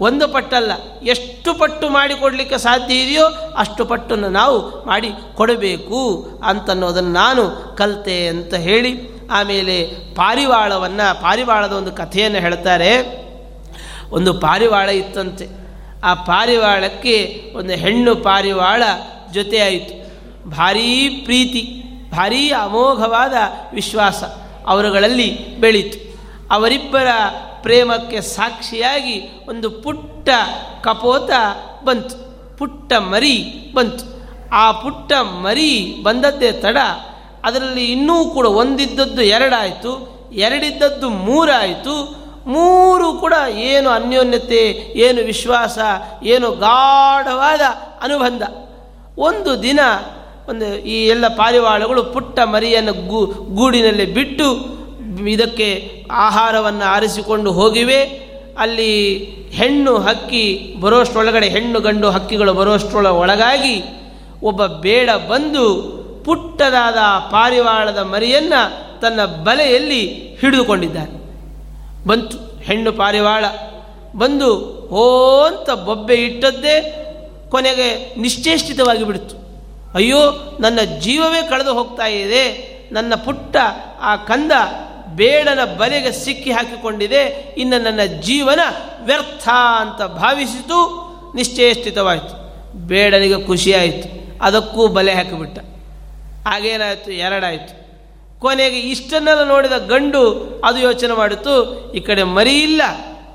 [0.00, 0.72] ಒಂದು ಪಟ್ಟಲ್ಲ.
[1.02, 9.12] ಎಷ್ಟು ಪಟ್ಟು ಮಾಡಿಕೊಡಲಿಕ್ಕೆ ಸಾಧ್ಯ ಇದೆಯೋ ಅಷ್ಟು ಪಟ್ಟನ್ನು ನಾವು ಮಾಡಿ ಕೊಡಬೇಕು ಅಂತನ್ನೋದನ್ನು ನಾನು ಕಲಿತೆ ಅಂತ ಹೇಳಿ
[9.30, 9.82] ಆಮೇಲೆ
[10.14, 13.22] ಪಾರಿವಾಳವನ್ನು, ಪಾರಿವಾಳದ ಒಂದು ಕಥೆಯನ್ನು ಹೇಳ್ತಾರೆ.
[14.10, 15.48] ಒಂದು ಪಾರಿವಾಳ ಇತ್ತಂತೆ.
[16.04, 18.82] ಆ ಪಾರಿವಾಳಕ್ಕೆ ಒಂದು ಹೆಣ್ಣು ಪಾರಿವಾಳ
[19.32, 20.02] ಜೊತೆ ಆಯಿತು
[20.50, 23.32] ಭಾರೀ ಪ್ರೀತಿ, ಭಾರೀ ಅಮೋಘವಾದ
[23.74, 24.22] ವಿಶ್ವಾಸ
[24.66, 26.12] ಅವರುಗಳಲ್ಲಿ ಬೆಳೀತು.
[26.54, 27.06] ಅವರಿಬ್ಬರ
[27.62, 30.28] ಪ್ರೇಮಕ್ಕೆ ಸಾಕ್ಷಿಯಾಗಿ ಒಂದು ಪುಟ್ಟ
[30.82, 31.30] ಕಪೋತ
[31.84, 33.44] ಬಂತು, ಪುಟ್ಟ ಮರಿ
[33.74, 34.04] ಬಂತು.
[34.52, 36.76] ಆ ಪುಟ್ಟ ಮರಿ ಬಂದದ್ದೇ ತಡ.
[37.44, 39.92] ಅದರಲ್ಲಿ ಇನ್ನೂ ಕೂಡ ಒಂದಿದ್ದದ್ದು ಎರಡಾಯಿತು,
[40.32, 42.22] ಎರಡಿದ್ದದ್ದು ಮೂರಾಯಿತು.
[42.46, 45.78] ಮೂರು ಕೂಡ ಏನು ಅನ್ಯೋನ್ಯತೆ, ಏನು ವಿಶ್ವಾಸ,
[46.22, 47.60] ಏನು ಗಾಢವಾದ
[48.02, 48.42] ಅನುಬಂಧ.
[49.18, 49.80] ಒಂದು ದಿನ
[50.48, 52.92] ಒಂದು ಈ ಎಲ್ಲ ಪಾರಿವಾಳಗಳು ಪುಟ್ಟ ಮರಿಯನ್ನು
[53.54, 54.81] ಗೂಡಿನಲ್ಲಿ ಬಿಟ್ಟು
[55.20, 58.02] ಇದಕ್ಕೆ ಆಹಾರವನ್ನು ಆರಿಸಿಕೊಂಡು ಹೋಗಿವೆ.
[58.58, 63.82] ಅಲ್ಲಿ ಹೆಣ್ಣು ಹಕ್ಕಿ ಬರೋಷ್ಟರೊಳಗಡೆ, ಹೆಣ್ಣು ಗಂಡು ಹಕ್ಕಿಗಳು ಬರೋಷ್ಟರೊಳ ಒಳಗಾಗಿ
[64.42, 65.92] ಒಬ್ಬ ಬೇಡ ಬಂದು
[66.24, 66.94] ಪುಟ್ಟದಾದ
[67.30, 71.22] ಪಾರಿವಾಳದ ಮರಿಯನ್ನು ತನ್ನ ಬಲೆಯಲ್ಲಿ ಹಿಡಿದುಕೊಂಡಿದ್ದಾನೆ
[72.06, 73.44] ಬಂತು, ಹೆಣ್ಣು ಪಾರಿವಾಳ
[74.18, 74.54] ಬಂದು
[74.88, 76.98] ಹೋಂತ ಬೊಬ್ಬೆ ಇಟ್ಟದ್ದೇ
[77.48, 79.42] ಕೊನೆಗೆ ನಿಶ್ಚೇಷ್ಟಿತವಾಗಿ ಬಿಡಿತು.
[79.94, 80.18] ಅಯ್ಯೋ,
[80.60, 82.72] ನನ್ನ ಜೀವವೇ ಕಳೆದು ಹೋಗ್ತಾ ಇದೆ.
[82.92, 83.56] ನನ್ನ ಪುಟ್ಟ
[84.00, 84.52] ಆ ಕಂದ
[85.16, 88.60] ಬೇಡನ ಬಲೆಗೆ ಸಿಕ್ಕಿ ಹಾಕಿಕೊಂಡಿದೆ, ಇನ್ನು ನನ್ನ ಜೀವನ
[89.04, 89.48] ವ್ಯರ್ಥ
[89.80, 90.78] ಅಂತ ಭಾವಿಸಿತು,
[91.34, 92.34] ನಿಶ್ಚೇಷ್ಟಿತವಾಯಿತು.
[92.86, 94.08] ಬೇಡನಿಗೆ ಖುಷಿಯಾಯಿತು,
[94.42, 95.58] ಅದಕ್ಕೂ ಬಲೆ ಹಾಕಿಬಿಟ್ಟ.
[96.46, 97.12] ಆಗೇನಾಯಿತು?
[97.12, 97.82] ಎರಡಾಯಿತು.
[98.40, 100.22] ಕೊನೆಗೆ ಇಷ್ಟನ್ನೆಲ್ಲ ನೋಡಿದ ಗಂಡು
[100.64, 101.54] ಅದು ಯೋಚನೆ ಮಾಡಿತು,
[101.92, 102.82] ಈ ಕಡೆ ಮರಿ ಇಲ್ಲ,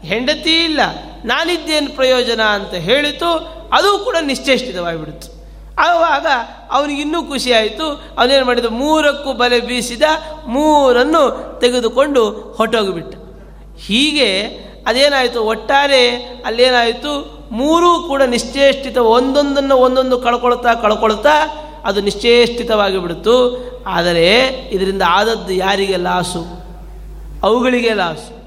[0.04, 0.82] ಹೆಂಡತಿ ಇಲ್ಲ,
[1.26, 3.30] ನಾನಿದ್ದೇನು ಪ್ರಯೋಜನ ಅಂತ ಹೇಳಿತು,
[3.74, 5.37] ಅದು ಕೂಡ ನಿಶ್ಚೇಷ್ಟಿತವಾಗಿಬಿಡ್ತು
[5.78, 6.26] ಆವಾಗ
[6.72, 7.86] ಅವನಿಗಿನ್ನೂ ಖುಷಿಯಾಯಿತು
[8.18, 8.66] ಅವನೇನು ಮಾಡಿದ?
[8.66, 10.02] ಮೂರಕ್ಕೂ ಬಲೆ ಬೀಸಿದ,
[10.48, 13.16] ಮೂರನ್ನು ತೆಗೆದುಕೊಂಡು ಹೊಟ್ಟೋಗಿಬಿಟ್ಟ
[13.86, 14.48] ಹೀಗೆ
[14.88, 15.44] ಅದೇನಾಯಿತು?
[15.44, 16.10] ಒಟ್ಟಾರೆ
[16.46, 17.38] ಅಲ್ಲೇನಾಯಿತು?
[17.52, 23.36] ಮೂರೂ ಕೂಡ ನಿಶ್ಚೇಷ್ಟಿತ ಒಂದೊಂದನ್ನು ಒಂದೊಂದು ಕಳ್ಕೊಳ್ತಾ ಕಳ್ಕೊಳ್ತಾ ಅದು ನಿಶ್ಚೇಷ್ಟಿತವಾಗಿ ಬಿಡ್ತು
[23.88, 26.68] ಆದರೆ ಇದರಿಂದ ಆದದ್ದು ಯಾರಿಗೆ ಲಾಸು?
[27.44, 28.38] ಅವುಗಳಿಗೆ ಲಾಸು.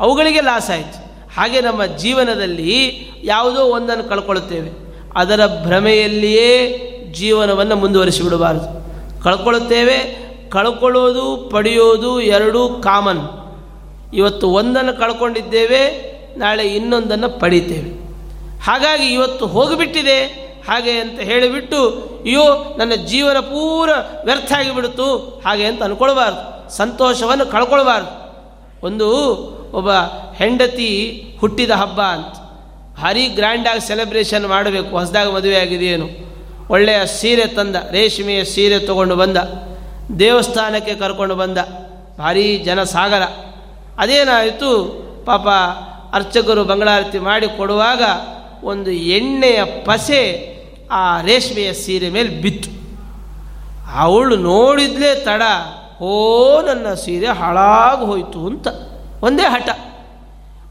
[0.00, 0.98] ಅವುಗಳಿಗೆ ಲಾಸ್ ಆಯಿತು
[1.36, 6.76] ಹಾಗೆ ನಮ್ಮ ಜೀವನದಲ್ಲಿ ಯಾವುದೋ ಒಂದನ್ನು ಕಳ್ಕೊಳ್ಳುತ್ತೇವೆ ಅದರ ಭ್ರಮೆಯಲ್ಲಿಯೇ
[7.12, 8.80] ಜೀವನವನ್ನು ಮುಂದುವರಿಸಿ ಬಿಡಬಾರದು
[9.22, 9.98] ಕಳ್ಕೊಳ್ಳುತ್ತೇವೆ,
[10.50, 13.22] ಕಳ್ಕೊಳ್ಳೋದು, ಪಡೆಯೋದು ಎರಡೂ ಕಾಮನ್
[14.14, 17.90] ಇವತ್ತು ಒಂದನ್ನು ಕಳ್ಕೊಂಡಿದ್ದೇವೆ, ನಾಳೆ ಇನ್ನೊಂದನ್ನು ಪಡೀತೇವೆ
[18.62, 21.90] ಹಾಗಾಗಿ ಇವತ್ತು ಹೋಗಿಬಿಟ್ಟಿದೆ, ಹಾಗೆ ಅಂತ ಹೇಳಿಬಿಟ್ಟು,
[22.24, 23.90] ಅಯ್ಯೋ, ನನ್ನ ಜೀವನ ಪೂರ
[24.24, 28.20] ವ್ಯರ್ಥ ಆಗಿಬಿಡ್ತು, ಹಾಗೆ ಅಂತ ಅಂದ್ಕೊಳ್ಬಾರ್ದು ಸಂತೋಷವನ್ನು ಕಳ್ಕೊಳ್ಬಾರ್ದು.
[28.86, 29.08] ಒಂದು
[29.72, 29.90] ಒಬ್ಬ
[30.34, 32.49] ಹೆಂಡತಿ ಹುಟ್ಟಿದ ಹಬ್ಬ ಅಂತ.
[33.00, 34.90] ಭಾರಿ ಗ್ರ್ಯಾಂಡಾಗಿ ಸೆಲೆಬ್ರೇಷನ್ ಮಾಡಬೇಕು.
[34.90, 36.06] ಹೊಸದಾಗ ಮದುವೆ ಆಗಿದೆಯೇನು?
[36.70, 39.36] ಒಳ್ಳೆಯ ಸೀರೆ ತಂದ, ರೇಷ್ಮೆಯ ಸೀರೆ ತಗೊಂಡು ಬಂದ,
[40.18, 41.58] ದೇವಸ್ಥಾನಕ್ಕೆ ಕರ್ಕೊಂಡು ಬಂದ,
[42.18, 43.22] ಭಾರೀ ಜನ ಸಾಗರ
[43.98, 45.00] ಅದೇನಾಯಿತು?
[45.26, 45.48] ಪಾಪ
[46.14, 48.02] ಅರ್ಚಕರು ಬಂಗಳಾರತಿ ಮಾಡಿ ಕೊಡುವಾಗ
[48.64, 50.50] ಒಂದು ಎಣ್ಣೆಯ ಪಸೆ
[50.90, 52.70] ಆ ರೇಷ್ಮೆಯ ಸೀರೆ ಮೇಲೆ ಬಿತ್ತು.
[53.98, 55.42] ಅವಳು ನೋಡಿದ್ಲೇ ತಡ
[56.02, 58.68] ಓ ನನ್ನ ಸೀರೆ ಹಾಳಾಗಿ ಹೋಯಿತು ಅಂತ.
[59.22, 59.68] ಒಂದೇ ಹಠ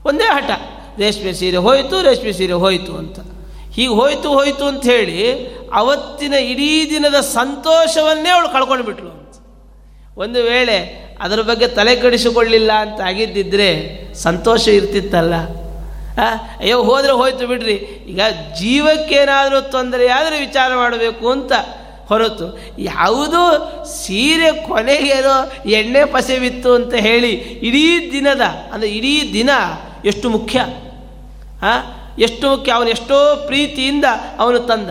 [0.06, 0.79] ಒಂದೇ ಹಠ.
[0.98, 3.20] ರೇಷ್ಮೆ ಸೀರೆ ಹೋಯಿತು, ರೇಷ್ಮೆ ಸೀರೆ ಹೋಯಿತು ಅಂತ.
[3.76, 5.20] ಹೀಗೆ ಹೋಯಿತು ಹೋಯಿತು ಅಂತ ಹೇಳಿ
[5.74, 9.36] ಅವತ್ತಿನ ಇಡೀ ದಿನದ ಸಂತೋಷವನ್ನೇ ಅವಳು ಕಳ್ಕೊಂಡು ಬಿಟ್ಲು ಅಂತ
[10.18, 10.78] ಒಂದು ವೇಳೆ
[11.22, 13.70] ಅದರ ಬಗ್ಗೆ ತಲೆ ಕೆಡಿಸಿಕೊಳ್ಳಿಲ್ಲ ಅಂತ ಆಗಿದ್ದಿದ್ರೆ
[14.14, 15.36] ಸಂತೋಷ ಇರ್ತಿತ್ತಲ್ಲ.
[16.62, 17.76] ಅಯ್ಯೋ, ಹೋದರೆ ಹೋಯ್ತು ಬಿಡ್ರಿ.
[18.12, 18.22] ಈಗ
[18.60, 21.52] ಜೀವಕ್ಕೇನಾದರೂ ತೊಂದರೆ ಆದರೆ ವಿಚಾರ ಮಾಡಬೇಕು ಅಂತ
[22.10, 22.48] ಹೊರತು.
[22.80, 23.42] ಯಾವುದು
[23.96, 25.36] ಸೀರೆ ಕೊನೆಗೇನೋ
[25.70, 27.32] ಎಣ್ಣೆ ಪಸೆವಿತ್ತು ಅಂತ ಹೇಳಿ
[27.68, 28.42] ಇಡೀ ದಿನದ,
[28.74, 29.52] ಅಂದರೆ ಇಡೀ ದಿನ
[30.06, 30.60] ಎಷ್ಟು ಮುಖ್ಯ?
[31.62, 32.14] ಹಾಂ?
[32.20, 32.72] ಎಷ್ಟು ಮುಖ್ಯ?
[32.72, 34.06] ಅವನು ಎಷ್ಟೋ ಪ್ರೀತಿಯಿಂದ
[34.40, 34.90] ಅವನು ತಂದ.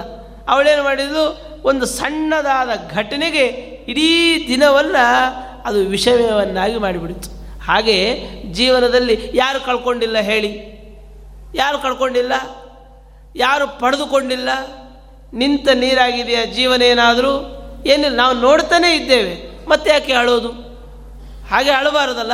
[0.49, 3.45] ಅವಳೇನು ಮಾಡಿದ್ದು ಒಂದು ಸಣ್ಣದಾದ ಘಟನೆಗೆ
[3.89, 7.31] ಇಡೀ ದಿನವನ್ನು ಅದು ವಿಷಯವನ್ನಾಗಿ ಮಾಡಿಬಿಡ್ತು.
[7.65, 10.79] ಹಾಗೆ ಜೀವನದಲ್ಲಿ ಯಾರು ಕಳ್ಕೊಂಡಿಲ್ಲ ಹೇಳಿ?
[11.55, 12.33] ಯಾರು ಕಳ್ಕೊಂಡಿಲ್ಲ?
[13.37, 14.49] ಯಾರು ಪಡೆದುಕೊಂಡಿಲ್ಲ?
[15.33, 17.55] ನಿಂತ ನೀರಾಗಿದೆಯಾ ಜೀವನ ಏನಾದರೂ?
[17.87, 19.67] ಏನಿಲ್ಲ, ನಾವು ನೋಡ್ತಾನೇ ಇದ್ದೇವೆ.
[19.69, 20.49] ಮತ್ತೆ ಯಾಕೆ ಅಳೋದು
[21.51, 22.33] ಹಾಗೆ ಅಳಬಾರದಲ್ಲ?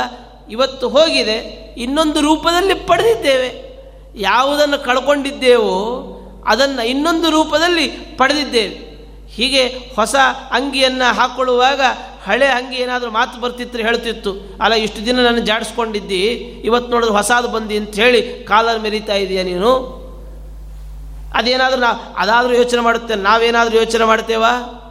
[0.49, 1.64] ಇವತ್ತು ಹೋಗಿದೆ.
[1.77, 3.65] ಇನ್ನೊಂದು ರೂಪದಲ್ಲಿ ಪಡೆದಿದ್ದೇವೆ.
[4.15, 6.11] ಯಾವುದನ್ನು ಕಳ್ಕೊಂಡಿದ್ದೇವೋ
[6.47, 8.85] ಅದನ್ನು ಇನ್ನೊಂದು ರೂಪದಲ್ಲಿ ಪಡೆದಿದ್ದೇವೆ.
[9.27, 10.15] ಹೀಗೆ ಹೊಸ
[10.51, 11.81] ಅಂಗಿಯನ್ನು ಹಾಕ್ಕೊಳ್ಳುವಾಗ
[12.25, 14.57] ಹಳೆ ಅಂಗಿ ಏನಾದರೂ ಮಾತು ಬರ್ತಿತ್ತು ಹೇಳ್ತಿತ್ತು.
[14.61, 16.23] ಅಲ್ಲ, ಇಷ್ಟು ದಿನ ನಾನು ಜಾಡಿಸ್ಕೊಂಡಿದ್ದಿ,
[16.63, 20.05] ಇವತ್ತು ನೋಡಿದ್ರೆ ಹೊಸದು ಬಂದಿ ಅಂತ ಹೇಳಿ ಕಾಲರ್ ಮೆರೀತಾ ಇದೆಯಾ ನೀನು?
[21.33, 24.81] ಅದೇನಾದರೂ ನಾ, ಅದಾದರೂ ಯೋಚನೆ ಮಾಡುತ್ತೆ ನಾವೇನಾದರೂ ಯೋಚನೆ ಮಾಡ್ತೇವಾ?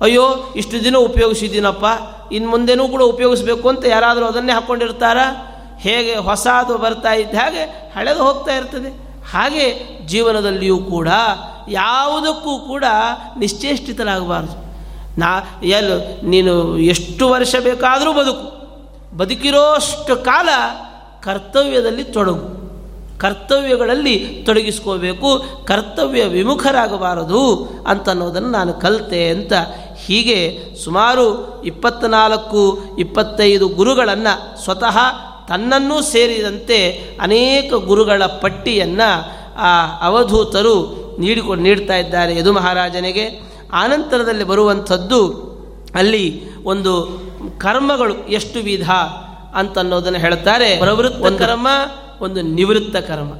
[0.00, 1.84] ಅಯ್ಯೋ, ಇಷ್ಟು ದಿನ ಉಪಯೋಗಿಸಿದ್ದೀನಪ್ಪ
[2.32, 5.18] ಇನ್ನು ಮುಂದೆನೂ ಕೂಡ ಉಪಯೋಗಿಸ್ಬೇಕು ಅಂತ ಯಾರಾದರೂ ಅದನ್ನೇ ಹಾಕ್ಕೊಂಡಿರ್ತಾರ
[5.78, 9.04] ಹೇಗೆ ಹೊಸದು ಬರ್ತಾ ಇದ್ದ ಹಾಗೆ ಹಳೆದು ಹೋಗ್ತಾ ಇರ್ತದೆ.
[9.32, 11.08] ಹಾಗೆ ಜೀವನದಲ್ಲಿಯೂ ಕೂಡ
[11.68, 12.84] ಯಾವುದಕ್ಕೂ ಕೂಡ
[13.38, 14.64] ನಿಶ್ಚೇಷ್ಟಿತರಾಗಬಾರ್ದು
[15.18, 18.54] ನಾ, ಎಲ್, ನೀನು ಎಷ್ಟು ವರ್ಷ ಬೇಕಾದರೂ ಬದುಕು.
[19.16, 20.48] ಬದುಕಿರೋಷ್ಟು ಕಾಲ
[21.20, 22.64] ಕರ್ತವ್ಯದಲ್ಲಿ ತೊಡಗು.
[23.18, 29.52] ಕರ್ತವ್ಯಗಳಲ್ಲಿ ತೊಡಗಿಸ್ಕೋಬೇಕು, ಕರ್ತವ್ಯ ವಿಮುಖರಾಗಬಾರದು ಅಂತನ್ನೋದನ್ನು ನಾನು ಕಲಿತೆ ಅಂತ
[30.06, 34.98] ಹೀಗೆ ಸುಮಾರು ಇಪ್ಪತ್ತ್ನಾಲ್ಕು ಇಪ್ಪತ್ತೈದು ಗುರುಗಳನ್ನು ಸ್ವತಃ
[35.48, 36.78] ತನ್ನನ್ನೂ ಸೇರಿದಂತೆ
[37.20, 39.08] ಅನೇಕ ಗುರುಗಳ ಪಟ್ಟಿಯನ್ನು
[39.56, 39.72] ಆ
[40.06, 40.76] ಅವಧೂತರು
[41.18, 43.40] ನೀಡಿಕೊಂಡು ನೀಡ್ತಾ ಇದ್ದಾರೆ ಯದು ಮಹಾರಾಜನಿಗೆ.
[43.72, 45.20] ಆನಂತರದಲ್ಲಿ ಬರುವಂಥದ್ದು
[45.94, 46.24] ಅಲ್ಲಿ
[46.64, 46.92] ಒಂದು
[47.58, 48.90] ಕರ್ಮಗಳು ಎಷ್ಟು ವಿಧ
[49.54, 50.78] ಅಂತನ್ನೋದನ್ನು ಹೇಳ್ತಾರೆ.
[50.78, 51.68] ಪ್ರವೃತ್ತ ಕರ್ಮ
[52.20, 53.32] ಒಂದು ನಿವೃತ್ತ ಕರ್ಮ.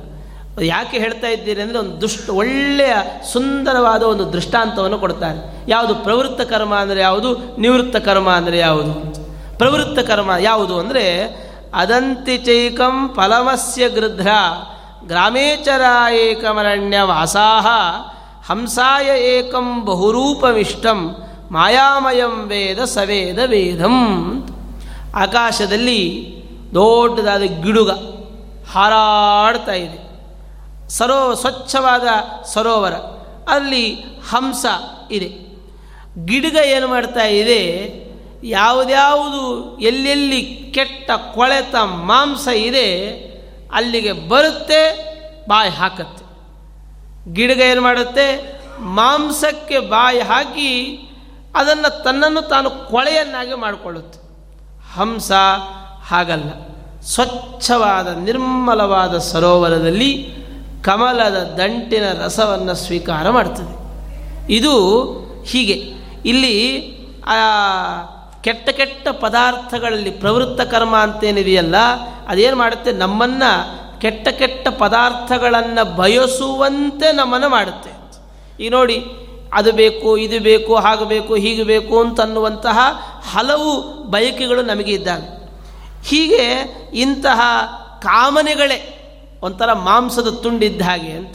[0.63, 2.95] ಯಾಕೆ ಹೇಳ್ತಾ ಇದ್ದೀರಿ ಅಂದರೆ ಒಂದು ದುಷ್ಟ ಒಳ್ಳೆಯ
[3.33, 5.41] ಸುಂದರವಾದ ಒಂದು ದೃಷ್ಟಾಂತವನ್ನು ಕೊಡ್ತಾರೆ.
[5.69, 8.93] ಯಾವುದು ಪ್ರವೃತ್ತ ಕರ್ಮ ಅಂದರೆ ಯಾವುದು ನಿವೃತ್ತ ಕರ್ಮ ಅಂದರೆ ಯಾವುದು?
[9.59, 11.05] ಪ್ರವೃತ್ತ ಕರ್ಮ ಯಾವುದು ಅಂದರೆ
[11.75, 14.29] ಅದಂತಿ ಚೈಕಂ ಫಲಮಸ್ಯ ಗೃಧ್ರ
[15.07, 15.81] ಗ್ರಾಮೇಚರ
[16.13, 17.67] ಏಕಮರಣ್ಯ ವಾಸಾಹ
[18.53, 21.17] ಹಂಸಾಯ ಏಕಂ ಬಹುರೂಪವಿಷ್ಟಂ
[21.51, 23.99] ಮಾಯಾಮಯಂ ವೇದ ಸವೇದ ವೇದಂ.
[25.17, 26.35] ಆಕಾಶದಲ್ಲಿ
[26.75, 27.91] ದೊಡ್ಡದಾದ ಗಿಡುಗ
[28.73, 30.05] ಹಾರಾಡ್ತಾ ಇದೆ.
[30.89, 32.07] ಸರೋ ಸ್ವಚ್ಛವಾದ
[32.45, 32.93] ಸರೋವರ,
[33.49, 33.97] ಅಲ್ಲಿ
[34.31, 34.67] ಹಂಸ
[35.11, 35.29] ಇದೆ.
[36.25, 37.63] ಗಿಡಗ ಏನು ಮಾಡ್ತಾ ಇದೆ?
[38.45, 43.11] ಯಾವುದ್ಯಾವುದು, ಎಲ್ಲೆಲ್ಲಿ ಕೆಟ್ಟ ಕೊಳೆತ ಮಾಂಸ ಇದೆ,
[43.73, 45.15] ಅಲ್ಲಿಗೆ ಬರುತ್ತೆ,
[45.49, 46.25] ಬಾಯಿ ಹಾಕತ್ತೆ.
[47.35, 48.55] ಗಿಡಗ ಏನು ಮಾಡುತ್ತೆ?
[48.81, 51.01] ಮಾಂಸಕ್ಕೆ ಬಾಯಿ ಹಾಕಿ
[51.57, 54.19] ಅದನ್ನು ತನ್ನನ್ನು ತಾನು ಕೊಳೆಯನ್ನಾಗಿ ಮಾಡಿಕೊಳ್ಳುತ್ತೆ.
[54.95, 55.33] ಹಂಸ
[56.07, 56.51] ಹಾಗಲ್ಲ.
[57.03, 60.35] ಸ್ವಚ್ಛವಾದ, ನಿರ್ಮಲವಾದ ಸರೋವರದಲ್ಲಿ
[60.83, 63.85] ಕಮಲದ ದಂಟಿನ ರಸವನ್ನು ಸ್ವೀಕಾರ ಮಾಡ್ತದೆ.
[64.53, 65.03] ಇದು
[65.47, 65.75] ಹೀಗೆ.
[66.29, 66.81] ಇಲ್ಲಿ
[68.45, 71.77] ಕೆಟ್ಟ ಕೆಟ್ಟ ಪದಾರ್ಥಗಳಲ್ಲಿ ಪ್ರವೃತ್ತ ಕರ್ಮ ಅಂತೇನಿದೆಯಲ್ಲ,
[72.29, 72.93] ಅದೇನು ಮಾಡುತ್ತೆ?
[72.93, 77.91] ನಮ್ಮನ್ನು ಕೆಟ್ಟ ಕೆಟ್ಟ ಪದಾರ್ಥಗಳನ್ನು ಬಯಸುವಂತೆ ನಮ್ಮನ್ನು ಮಾಡುತ್ತೆ.
[78.65, 79.07] ಈಗ ನೋಡಿ,
[79.53, 82.79] ಅದು ಬೇಕು, ಇದು ಬೇಕು, ಹಾಗೆ ಬೇಕು, ಹೀಗೆ ಬೇಕು ಅಂತನ್ನುವಂತಹ
[83.33, 85.51] ಹಲವು ಬಯಕೆಗಳು ನಮಗೆ ಇದ್ದಾವೆ.
[86.07, 87.41] ಹೀಗೆ ಇಂತಹ
[88.03, 89.01] ಕಾಮನೆಗಳೇ,
[89.43, 91.35] ಒಂಥರ ಮಾಂಸದ ತುಂಡಿದ್ದ ಹಾಗೆ ಅಂತ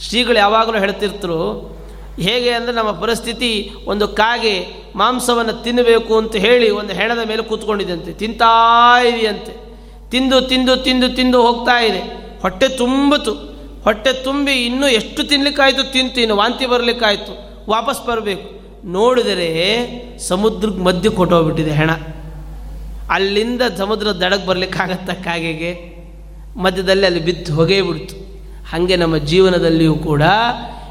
[0.00, 1.79] ಶ್ರೀಗಳು ಯಾವಾಗಲೂ ಹೇಳ್ತಿರ್ತರು
[2.20, 8.12] ಹೇಗೆ ಅಂದರೆ ನಮ್ಮ ಪರಿಸ್ಥಿತಿ ಒಂದು ಕಾಗೆ ಮಾಂಸವನ್ನು ತಿನ್ನಬೇಕು ಅಂತ ಹೇಳಿ ಒಂದು ಹೆಣದ ಮೇಲೆ ಕೂತ್ಕೊಂಡಿದ್ದಂತೆ.
[8.12, 9.70] ತಿಂತಾ ಇದೆಯಂತೆ.
[10.10, 11.98] ತಿಂದು ತಿಂದು ತಿಂದು ತಿಂದು ಹೋಗ್ತಾ ಇದೆ.
[12.42, 13.32] ಹೊಟ್ಟೆ ತುಂಬಿತು.
[13.84, 15.92] ಹೊಟ್ಟೆ ತುಂಬಿ ಇನ್ನೂ ಎಷ್ಟು ತಿನ್ಲಿಕ್ಕಾಯ್ತು?
[15.92, 16.20] ತಿಂತು.
[16.20, 17.50] ಇನ್ನು ವಾಂತಿ ಬರಲಿಕ್ಕಾಯ್ತು.
[17.70, 18.60] ವಾಪಸ್ ಬರಬೇಕು.
[18.84, 21.90] ನೋಡಿದರೆ ಸಮುದ್ರಕ್ಕೆ ಮಧ್ಯೆ ಕೊಟ್ಟೋಗ್ಬಿಟ್ಟಿದೆ ಹೆಣ.
[23.10, 26.00] ಅಲ್ಲಿಂದ ಸಮುದ್ರ ದಡಕ್ಕೆ ಬರಲಿಕ್ಕಾಗತ್ತ ಕಾಗೆಗೆ.
[26.56, 28.14] ಮಧ್ಯದಲ್ಲಿ ಅಲ್ಲಿ ಬಿದ್ದು ಹೊಗೆ ಬಿಡ್ತು.
[28.70, 30.22] ಹಾಗೆ ನಮ್ಮ ಜೀವನದಲ್ಲಿಯೂ ಕೂಡ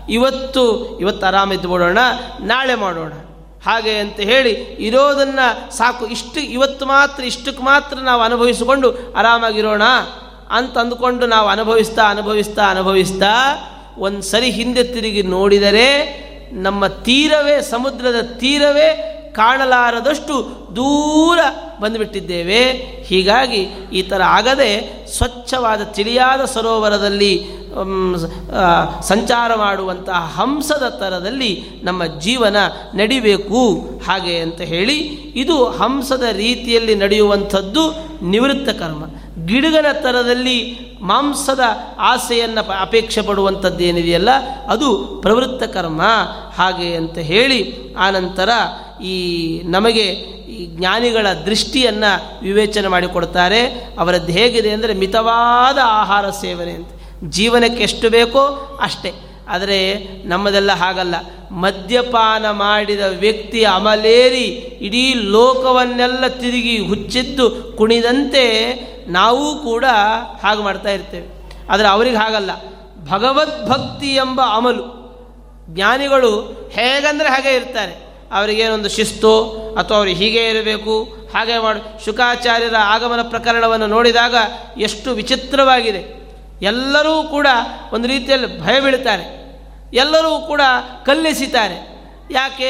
[0.10, 1.98] ಇವತ್ತು ಇವತ್ತು ಆರಾಮಿದ್ದು ಬಿಡೋಣ,
[2.42, 3.14] ನಾಳೆ ಮಾಡೋಣ.
[3.66, 6.08] ಹಾಗೆ ಅಂತ ಹೇಳಿ ಇರೋದನ್ನು ಸಾಕು.
[6.08, 9.82] ಇಷ್ಟು ಇವತ್ತು ಮಾತ್ರ, ಇಷ್ಟಕ್ಕೆ ಮಾತ್ರ ನಾವು ಅನುಭವಿಸಿಕೊಂಡು ಆರಾಮಾಗಿರೋಣ
[10.50, 13.34] ಅಂತ ಅಂದುಕೊಂಡು ನಾವು ಅನುಭವಿಸ್ತಾ ಅನುಭವಿಸ್ತಾ ಅನುಭವಿಸ್ತಾ
[13.98, 15.88] ಒಂದು ಸರಿ ಹಿಂದೆ ತಿರುಗಿ ನೋಡಿದರೆ
[16.54, 20.34] ನಮ್ಮ ತೀರವೇ, ಸಮುದ್ರದ ತೀರವೇ ಕಾಣಲಾರದಷ್ಟು
[20.76, 21.40] ದೂರ
[21.80, 22.72] ಬಂದುಬಿಟ್ಟಿದ್ದೇವೆ.
[23.04, 23.62] ಹೀಗಾಗಿ
[23.94, 27.59] ಈ ಥರ ಆಗದೆ ಸ್ವಚ್ಛವಾದ ತಿಳಿಯಾದ ಸರೋವರದಲ್ಲಿ
[29.02, 32.56] ಸಂಚಾರ ಮಾಡುವಂತಹ ಹಂಸದ ಥರದಲ್ಲಿ ನಮ್ಮ ಜೀವನ
[32.96, 33.76] ನಡಿಬೇಕು.
[34.08, 34.98] ಹಾಗೆ ಅಂತ ಹೇಳಿ
[35.36, 39.06] ಇದು ಹಂಸದ ರೀತಿಯಲ್ಲಿ ನಡೆಯುವಂಥದ್ದು ನಿವೃತ್ತ ಕರ್ಮ.
[39.46, 41.60] ಗಿಡಗನ ಥರದಲ್ಲಿ ಮಾಂಸದ
[42.00, 44.30] ಆಸೆಯನ್ನು ಅಪೇಕ್ಷೆ ಪಡುವಂಥದ್ದೇನಿದೆಯಲ್ಲ
[44.68, 46.02] ಅದು ಪ್ರವೃತ್ತ ಕರ್ಮ.
[46.56, 48.50] ಹಾಗೆ ಅಂತ ಹೇಳಿ ಆನಂತರ
[49.04, 49.16] ಈ
[49.64, 50.06] ನಮಗೆ
[50.50, 53.66] ಈ ಜ್ಞಾನಿಗಳ ದೃಷ್ಟಿಯನ್ನು ವಿವೇಚನೆ ಮಾಡಿಕೊಡ್ತಾರೆ.
[54.00, 56.90] ಅವರದ್ದು ಹೇಗಿದೆ ಅಂದರೆ ಮಿತವಾದ ಆಹಾರ ಸೇವನೆ ಅಂತ.
[57.24, 58.40] ಜೀವನಕ್ಕೆ ಎಷ್ಟು ಬೇಕೋ
[58.82, 59.12] ಅಷ್ಟೇ.
[59.50, 59.96] ಆದರೆ
[60.28, 61.16] ನಮ್ಮದೆಲ್ಲ ಹಾಗಲ್ಲ.
[61.52, 64.46] ಮದ್ಯಪಾನ ಮಾಡಿದ ವ್ಯಕ್ತಿ ಅಮಲೇರಿ
[64.82, 68.74] ಇಡೀ ಲೋಕವನ್ನೆಲ್ಲ ತಿರುಗಿ ಹುಚ್ಚಿದ್ದು ಕುಣಿದಂತೆ
[69.08, 69.86] ನಾವು ಕೂಡ
[70.44, 71.28] ಹಾಗೆ ಮಾಡ್ತಾ ಇರ್ತೇವೆ.
[71.70, 72.52] ಆದರೆ ಅವ್ರಿಗೆ ಹಾಗಲ್ಲ.
[73.10, 75.00] ಭಗವದ್ಭಕ್ತಿ ಎಂಬ ಅಮಲು.
[75.70, 76.42] ಜ್ಞಾನಿಗಳು
[76.74, 78.10] ಹೇಗಂದರೆ ಹಾಗೆ ಇರ್ತಾರೆ.
[78.32, 82.06] ಅವರಿಗೇನೊಂದು ಶಿಸ್ತು ಅಥವಾ ಅವರು ಹೀಗೆ ಇರಬೇಕು, ಹಾಗೆ ಮಾಡು.
[82.06, 84.36] ಶುಕಾಚಾರ್ಯರ ಆಗಮನ ಪ್ರಕರಣವನ್ನು ನೋಡಿದಾಗ
[84.78, 86.19] ಎಷ್ಟು ವಿಚಿತ್ರವಾಗಿದೆ.
[86.62, 87.48] ಎಲ್ಲರೂ ಕೂಡ
[87.94, 89.40] ಒಂದು ರೀತಿಯಲ್ಲಿ ಭಯ ಬೀಳ್ತಾರೆ.
[89.94, 90.62] ಎಲ್ಲರೂ ಕೂಡ
[91.06, 92.00] ಕಲ್ಲೆಸಿತಾರೆ.
[92.32, 92.70] ಯಾಕೆ?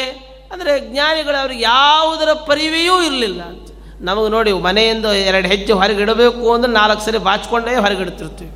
[0.51, 3.69] ಅಂದರೆ ಜ್ಞಾನಿಗಳು ಅವ್ರಿಗೆ ಯಾವುದರ ಪರಿವೆಯೂ ಇರಲಿಲ್ಲ ಅಂತ.
[4.01, 8.51] ನಮಗೆ ನೋಡಿ ಮನೆಯಿಂದ ಎರಡು ಹೆಜ್ಜೆ ಹೊರಗಿಡಬೇಕು ಅಂದರೆ ನಾಲ್ಕು ಸರಿ ಬಾಚ್ಕೊಂಡೇ ಹೊರಗಿಡ್ತಿರ್ತೀವಿ.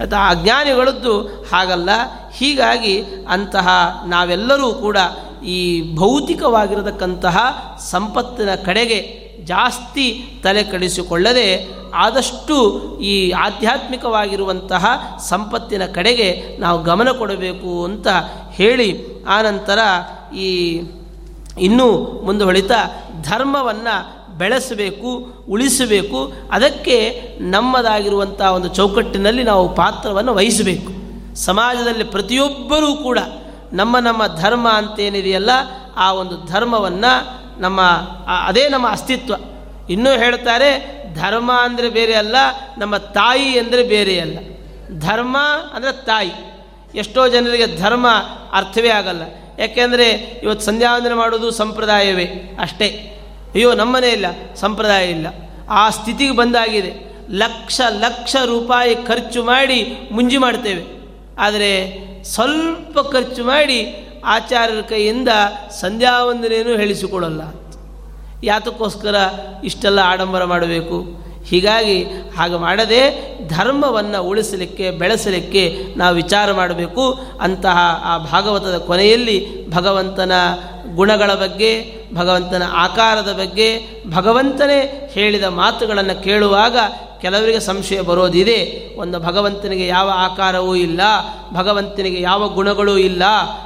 [0.00, 0.16] ಆಯ್ತಾ?
[0.16, 1.90] ಆ ಜ್ಞಾನಿಗಳದ್ದು ಹಾಗಲ್ಲ.
[2.34, 3.68] ಹೀಗಾಗಿ ಅಂತಹ
[4.06, 4.96] ನಾವೆಲ್ಲರೂ ಕೂಡ
[5.44, 7.38] ಈ ಭೌತಿಕವಾಗಿರತಕ್ಕಂತಹ
[7.90, 18.08] ಸಂಪತ್ತಿನ ಕಡೆಗೆ ಜಾಸ್ತಿ ತಲೆ ಕಡಿಸಿಕೊಳ್ಳದೆ ಆದಷ್ಟು ಈ ಆಧ್ಯಾತ್ಮಿಕವಾಗಿರುವಂತಹ ಸಂಪತ್ತಿನ ಕಡೆಗೆ ನಾವು ಗಮನ ಕೊಡಬೇಕು ಅಂತ
[18.50, 19.78] ಹೇಳಿ ಆನಂತರ
[20.36, 20.82] ಈ
[21.58, 22.74] ಇನ್ನೂ ಮುಂದೆ ಹೊಳಿತಾ
[23.22, 30.92] ಧರ್ಮವನ್ನು ಬೆಳೆಸಬೇಕು, ಉಳಿಸಬೇಕು, ಅದಕ್ಕೆ ನಮ್ಮದಾಗಿರುವಂಥ ಒಂದು ಚೌಕಟ್ಟಿನಲ್ಲಿ ನಾವು ಪಾತ್ರವನ್ನು ವಹಿಸಬೇಕು.
[31.36, 33.18] ಸಮಾಜದಲ್ಲಿ ಪ್ರತಿಯೊಬ್ಬರೂ ಕೂಡ
[33.72, 35.50] ನಮ್ಮ ನಮ್ಮ ಧರ್ಮ ಅಂತೇನಿದೆಯಲ್ಲ,
[35.96, 37.80] ಆ ಒಂದು ಧರ್ಮವನ್ನು ನಮ್ಮ
[38.46, 39.34] ಅದೇ ನಮ್ಮ ಅಸ್ತಿತ್ವ.
[39.90, 40.70] ಇನ್ನೂ ಹೇಳ್ತಾರೆ,
[41.14, 42.36] ಧರ್ಮ ಅಂದರೆ ಬೇರೆ ಅಲ್ಲ,
[42.78, 44.38] ನಮ್ಮ ತಾಯಿ ಅಂದರೆ ಬೇರೆ ಅಲ್ಲ.
[45.00, 45.36] ಧರ್ಮ
[45.72, 46.32] ಅಂದರೆ ತಾಯಿ.
[46.94, 48.06] ಎಷ್ಟೋ ಜನರಿಗೆ ಧರ್ಮ
[48.52, 49.22] ಅರ್ಥವೇ ಆಗಲ್ಲ.
[49.58, 50.08] ಯಾಕೆಂದರೆ
[50.42, 52.26] ಇವತ್ತು ಸಂಧ್ಯಾವಂದನೆ ಮಾಡೋದು ಸಂಪ್ರದಾಯವೇ
[52.60, 52.88] ಅಷ್ಟೇ.
[53.54, 55.26] ಅಯ್ಯೋ, ನಮ್ಮನೇ ಇಲ್ಲ, ಸಂಪ್ರದಾಯ ಇಲ್ಲ.
[55.70, 56.92] ಆ ಸ್ಥಿತಿಗೆ ಬಂದಾಗಿದೆ.
[57.30, 60.84] ಲಕ್ಷ ಲಕ್ಷ ರೂಪಾಯಿ ಖರ್ಚು ಮಾಡಿ ಮುಂಜಿ ಮಾಡ್ತೇವೆ.
[61.38, 61.70] ಆದರೆ
[62.24, 63.78] ಸ್ವಲ್ಪ ಖರ್ಚು ಮಾಡಿ
[64.24, 65.28] ಆಚಾರ್ಯರ ಕೈಯಿಂದ
[65.80, 67.40] ಸಂಧ್ಯಾವಂದನೆಯನ್ನು ಹೇಳಿಸಿಕೊಡಲ್ಲ.
[68.44, 69.14] ಯಾತಕ್ಕೋಸ್ಕರ
[69.64, 71.30] ಇಷ್ಟೆಲ್ಲ ಆಡಂಬರ ಮಾಡಬೇಕು?
[71.44, 72.04] ಹೀಗಾಗಿ
[72.36, 77.20] ಹಾಗೆ ಮಾಡದೆ ಧರ್ಮವನ್ನು ಉಳಿಸಲಿಕ್ಕೆ, ಬೆಳೆಸಲಿಕ್ಕೆ ನಾವು ವಿಚಾರ ಮಾಡಬೇಕು.
[77.40, 80.32] ಅಂತಹ ಆ ಭಾಗವತದ ಕೊನೆಯಲ್ಲಿ ಭಗವಂತನ
[80.94, 86.76] ಗುಣಗಳ ಬಗ್ಗೆ, ಭಗವಂತನ ಆಕಾರದ ಬಗ್ಗೆ ಭಗವಂತನೇ ಹೇಳಿದ ಮಾತುಗಳನ್ನು ಕೇಳುವಾಗ
[87.22, 88.88] ಕೆಲವರಿಗೆ ಸಂಶಯ ಬರೋದಿದೆ.
[88.96, 91.00] ಒಂದು ಭಗವಂತನಿಗೆ ಯಾವ ಆಕಾರವೂ ಇಲ್ಲ,
[91.52, 93.22] ಭಗವಂತನಿಗೆ ಯಾವ ಗುಣಗಳೂ ಇಲ್ಲ,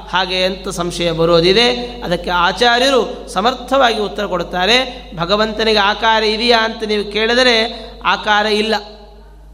[0.09, 1.67] ಹಾಗೆ ಅಂತ ಸಂಶಯ ಬರೋದಿದೆ.
[2.01, 4.77] ಅದಕ್ಕೆ ಆಚಾರ್ಯರು ಸಮರ್ಥವಾಗಿ ಉತ್ತರ ಕೊಡುತ್ತಾರೆ,
[5.17, 7.57] ಭಗವಂತನಿಗೆ ಆಕಾರ ಇದೆಯಾ ಅಂತ ನೀವು ಕೇಳಿದರೆ
[8.05, 8.75] ಆಕಾರ ಇಲ್ಲ,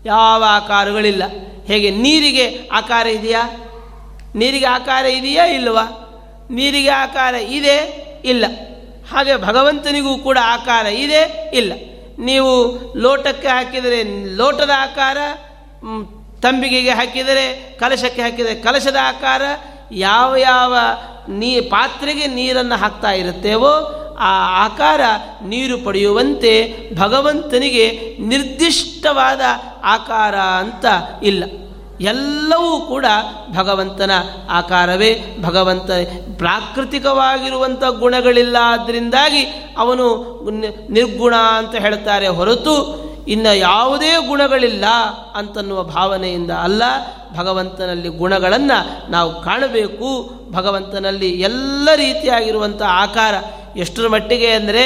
[0.05, 1.23] ಯಾವ ಆಕಾರಗಳಿಲ್ಲ.
[1.67, 3.43] ಹೇಗೆ, ನೀರಿಗೆ ಆಕಾರ ಇದೆಯಾ?
[4.35, 5.85] ನೀರಿಗೆ ಆಕಾರ ಇದೆಯಾ ಇಲ್ಲವಾ
[6.51, 7.77] ನೀರಿಗೆ ಆಕಾರ ಇದೆ?
[8.25, 8.45] ಇಲ್ಲ.
[9.11, 11.51] ಹಾಗೆ ಭಗವಂತನಿಗೂ ಕೂಡ ಆಕಾರ ಇದೆ?
[11.53, 11.73] ಇಲ್ಲ.
[12.21, 12.51] ನೀವು
[12.97, 14.03] ಲೋಟಕ್ಕೆ ಹಾಕಿದರೆ,
[14.35, 15.17] ಲೋಟದ ಆಕಾರ
[16.41, 19.41] ತಂಬಿಗೆಗೆ ಹಾಕಿದರೆ, ಕಲಶಕ್ಕೆ ಹಾಕಿದರೆ ಕಲಶದ ಆಕಾರ,
[19.91, 20.75] ಯಾವ ಯಾವ
[21.29, 25.01] ನೀ, ಪಾತ್ರೆಗೆ ನೀರನ್ನು ಹಾಕ್ತಾ ಇರುತ್ತೇವೋ ಆ ಆಕಾರ
[25.45, 29.41] ನೀರು ಪಡೆಯುವಂತೆ ಭಗವಂತನಿಗೆ ನಿರ್ದಿಷ್ಟವಾದ
[29.83, 30.85] ಆಕಾರ ಅಂತ
[31.23, 31.43] ಇಲ್ಲ.
[32.01, 33.05] ಎಲ್ಲವೂ ಕೂಡ
[33.57, 34.11] ಭಗವಂತನ
[34.49, 35.37] ಆಕಾರವೇ.
[35.41, 35.91] ಭಗವಂತ
[36.37, 40.05] ಪ್ರಾಕೃತಿಕವಾಗಿರುವಂಥ ಗುಣಗಳಿಲ್ಲ ಆದ್ದರಿಂದಾಗಿ ಅವನು
[40.89, 42.75] ನಿರ್ಗುಣ ಅಂತ ಹೇಳ್ತಾರೆ ಹೊರತು
[43.27, 44.85] ಇನ್ನು ಯಾವುದೇ ಗುಣಗಳಿಲ್ಲ
[45.35, 46.83] ಅಂತನ್ನುವ ಭಾವನೆಯಿಂದ ಅಲ್ಲ.
[47.37, 50.31] ಭಗವಂತನಲ್ಲಿ ಗುಣಗಳನ್ನು ನಾವು ಕಾಣಬೇಕು.
[50.51, 53.33] ಭಗವಂತನಲ್ಲಿ ಎಲ್ಲ ರೀತಿಯಾಗಿರುವಂಥ ಆಕಾರ
[53.77, 54.83] ಎಷ್ಟರ ಮಟ್ಟಿಗೆ ಅಂದರೆ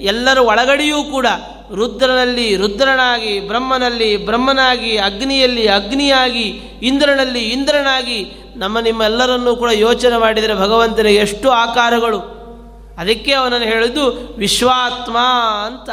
[0.00, 1.26] ಎಲ್ಲರ ಒಳಗಡೆಯೂ ಕೂಡ
[1.74, 11.50] ರುದ್ರನಲ್ಲಿ ರುದ್ರನಾಗಿ, ಬ್ರಹ್ಮನಲ್ಲಿ ಬ್ರಹ್ಮನಾಗಿ, ಅಗ್ನಿಯಲ್ಲಿ ಅಗ್ನಿಯಾಗಿ, ಇಂದ್ರನಲ್ಲಿ ಇಂದ್ರನಾಗಿ ನಮ್ಮ ನಿಮ್ಮೆಲ್ಲರನ್ನೂ ಕೂಡ ಯೋಚನೆ ಮಾಡಿದರೆ ಭಗವಂತನಿಗೆ ಎಷ್ಟು
[11.50, 12.38] ಆಕಾರಗಳು.
[12.98, 15.16] ಅದಕ್ಕೆ ಅವನನ್ನು ಹೇಳಿದ್ದು ವಿಶ್ವಾತ್ಮ
[15.66, 15.90] ಅಂತ.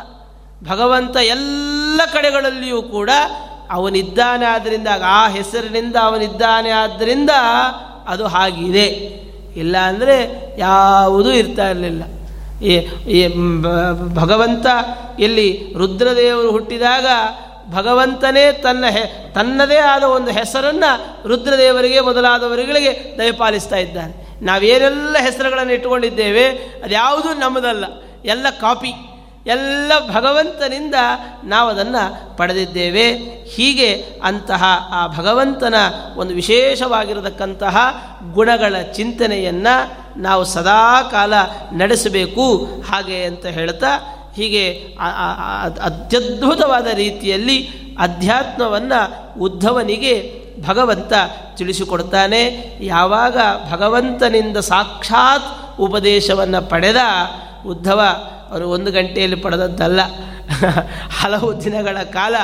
[0.69, 3.09] ಭಗವಂತ ಎಲ್ಲ ಕಡೆಗಳಲ್ಲಿಯೂ ಕೂಡ
[3.71, 7.29] ಅವನಿದ್ದಾನೆ ಆದ್ದರಿಂದ ಆ ಹೆಸರಿನಿಂದ ಅವನಿದ್ದಾನೆ ಆದ್ದರಿಂದ
[8.07, 8.85] ಅದು ಹಾಗಿದೆ.
[9.55, 12.03] ಇಲ್ಲ ಅಂದರೆ ಯಾವುದೂ ಇರ್ತಾ ಇರಲಿಲ್ಲ.
[12.61, 13.27] ಈ
[14.13, 14.65] ಭಗವಂತ
[15.19, 17.05] ಇಲ್ಲಿ ರುದ್ರದೇವರು ಹುಟ್ಟಿದಾಗ
[17.71, 26.47] ಭಗವಂತನೇ ತನ್ನ ಹೆ, ತನ್ನದೇ ಆದ ಒಂದು ಹೆಸರನ್ನು ರುದ್ರದೇವರಿಗೆ, ಮೊದಲಾದವರುಗಳಿಗೆ ದಯಪಾಲಿಸ್ತಾ ಇದ್ದಾನೆ ನಾವೇನೆಲ್ಲ ಹೆಸರುಗಳನ್ನು ಇಟ್ಟುಕೊಂಡಿದ್ದೇವೆ,
[26.83, 27.85] ಅದ್ಯಾವುದೂ ನಮ್ಮದಲ್ಲ.
[28.25, 28.93] ಎಲ್ಲ ಕಾಪಿ.
[29.47, 30.95] ಎಲ್ಲ ಭಗವಂತನಿಂದ
[31.43, 33.11] ನಾವು ಅದನ್ನು ಪಡೆದಿದ್ದೇವೆ.
[33.49, 35.75] ಹೀಗೆ ಅಂತಹ ಆ ಭಗವಂತನ
[36.15, 37.77] ಒಂದು ವಿಶೇಷವಾಗಿರತಕ್ಕಂತಹ
[38.33, 41.33] ಗುಣಗಳ ಚಿಂತನೆಯನ್ನು ನಾವು ಸದಾ ಕಾಲ
[41.73, 43.87] ನಡೆಸಬೇಕು ಹಾಗೆ ಅಂತ ಹೇಳ್ತಾ
[44.35, 44.71] ಹೀಗೆ
[45.81, 51.13] ಅತ್ಯದ್ಭುತವಾದ ರೀತಿಯಲ್ಲಿ ಅಧ್ಯಾತ್ಮವನ್ನು ಉದ್ಧವನಿಗೆ ಭಗವಂತ
[51.57, 52.71] ತಿಳಿಸಿಕೊಡ್ತಾನೆ.
[52.81, 53.37] ಯಾವಾಗ
[53.71, 56.95] ಭಗವಂತನಿಂದ ಸಾಕ್ಷಾತ್ ಉಪದೇಶವನ್ನು ಪಡೆದ
[57.67, 58.01] ಉದ್ಧವ
[58.51, 59.99] ಅವರು ಒಂದು ಗಂಟೆಯಲ್ಲಿ ಪಡೆದದ್ದಲ್ಲ.
[61.21, 62.35] ಹಲವು ದಿನಗಳ ಕಾಲ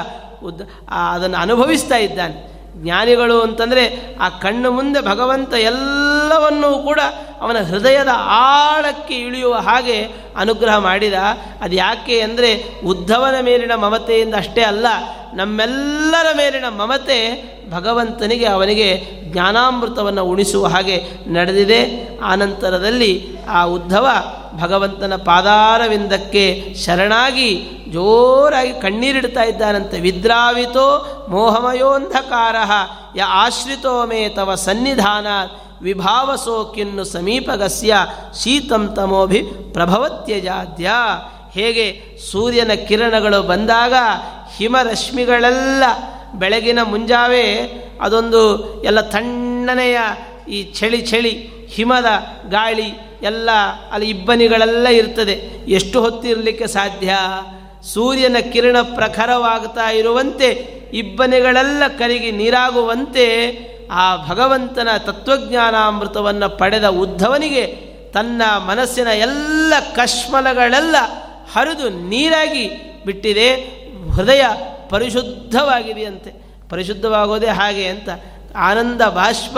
[0.43, 2.51] ಉದ್ ಅದನ್ನು ಅನುಭವಿಸ್ತಾ ಇದ್ದಾನೆ.
[2.75, 6.99] ಜ್ಞಾನಿಗಳು ಅಂತಂದರೆ ಆ ಕಣ್ಣು ಮುಂದೆ ಭಗವಂತ ಎಲ್ಲವನ್ನೂ ಕೂಡ
[7.41, 9.97] ಅವನ ಹೃದಯದ ಆಳಕ್ಕೆ ಇಳಿಯುವ ಹಾಗೆ
[10.37, 11.13] ಅನುಗ್ರಹ ಮಾಡಿದ.
[11.61, 12.49] ಅದು ಯಾಕೆ ಅಂದರೆ
[12.85, 14.87] ಉದ್ಧವನ ಮೇಲಿನ ಮಮತೆಯಿಂದ ಅಷ್ಟೇ ಅಲ್ಲ,
[15.33, 17.17] ನಮ್ಮೆಲ್ಲರ ಮೇಲಿನ ಮಮತೆ
[17.71, 18.87] ಭಗವಂತನಿಗೆ, ಅವನಿಗೆ
[19.31, 21.81] ಜ್ಞಾನಾಮೃತವನ್ನು ಉಣಿಸುವ ಹಾಗೆ ನಡೆದಿದೆ.
[22.21, 23.11] ಆನಂತರದಲ್ಲಿ
[23.49, 24.07] ಆ ಉದ್ಧವ
[24.59, 26.45] ಭಗವಂತನ ಪಾದಾರವಿಂದಕ್ಕೆ
[26.85, 27.49] ಶರಣಾಗಿ
[27.87, 29.99] ಜೋರಾಗಿ ಕಣ್ಣೀರಿಡ್ತಾ ಇದ್ದಾನಂತೆ.
[29.99, 30.87] ವಿದ್ರಾವಿತೋ
[31.29, 32.55] ಮೋಹಮಯೋಂಧಕಾರ
[33.17, 35.27] ಯ ಆಶ್ರಿತೋ ಮೇ ತವ ಸನ್ನಿಧಾನ
[35.81, 37.95] ವಿಭಾವಸೋ ಸೋಕಿನ್ನು ಸಮೀಪಗಸ್ಯ
[38.43, 40.91] ಶೀತಂ ತಮೋಭಿ ಪ್ರಭವತ್ಯಜಾದ್ಯ.
[41.51, 43.93] ಹೇಗೆ ಸೂರ್ಯನ ಕಿರಣಗಳು ಬಂದಾಗ
[44.57, 45.83] ಹಿಮರಶ್ಮಿಗಳೆಲ್ಲ
[46.33, 47.43] ಬೆಳಗಿನ ಮುಂಜಾವೆ
[48.01, 48.41] ಅದೊಂದು
[48.83, 49.97] ಎಲ್ಲ ತಣ್ಣನೆಯ
[50.49, 52.05] ಈ ಚಳಿ ಚಳಿ ಹಿಮದ
[52.49, 53.49] ಗಾಳಿ ಎಲ್ಲ
[53.91, 55.65] ಅಲ್ಲಿ ಇಬ್ಬನಿಗಳೆಲ್ಲ ಇರ್ತದೆ.
[55.67, 57.15] ಎಷ್ಟು ಹೊತ್ತಿರಲಿಕ್ಕೆ ಸಾಧ್ಯ?
[57.93, 60.49] ಸೂರ್ಯನ ಕಿರಣ ಪ್ರಖರವಾಗ್ತಾ ಇರುವಂತೆ
[60.93, 63.25] ಇಬ್ಬನಿಗಳೆಲ್ಲ ಕರಿಗಿ ನೀರಾಗುವಂತೆ
[63.91, 67.65] ಆ ಭಗವಂತನ ತತ್ವಜ್ಞಾನಾಮೃತವನ್ನು ಪಡೆದ ಉದ್ಧವನಿಗೆ
[68.13, 70.95] ತನ್ನ ಮನಸ್ಸಿನ ಎಲ್ಲ ಕಶ್ಮಲಗಳೆಲ್ಲ
[71.53, 72.69] ಹರಿದು ನೀರಾಗಿ
[73.05, 73.55] ಬಿಟ್ಟಿದೆ.
[74.15, 74.41] ಹೃದಯ
[74.89, 76.31] ಪರಿಶುದ್ಧವಾಗಿದೆಯಂತೆ.
[76.69, 78.09] ಪರಿಶುದ್ಧವಾಗೋದೇ ಹಾಗೆ ಅಂತ
[78.57, 79.57] ಆನಂದ ಬಾಷ್ಪ,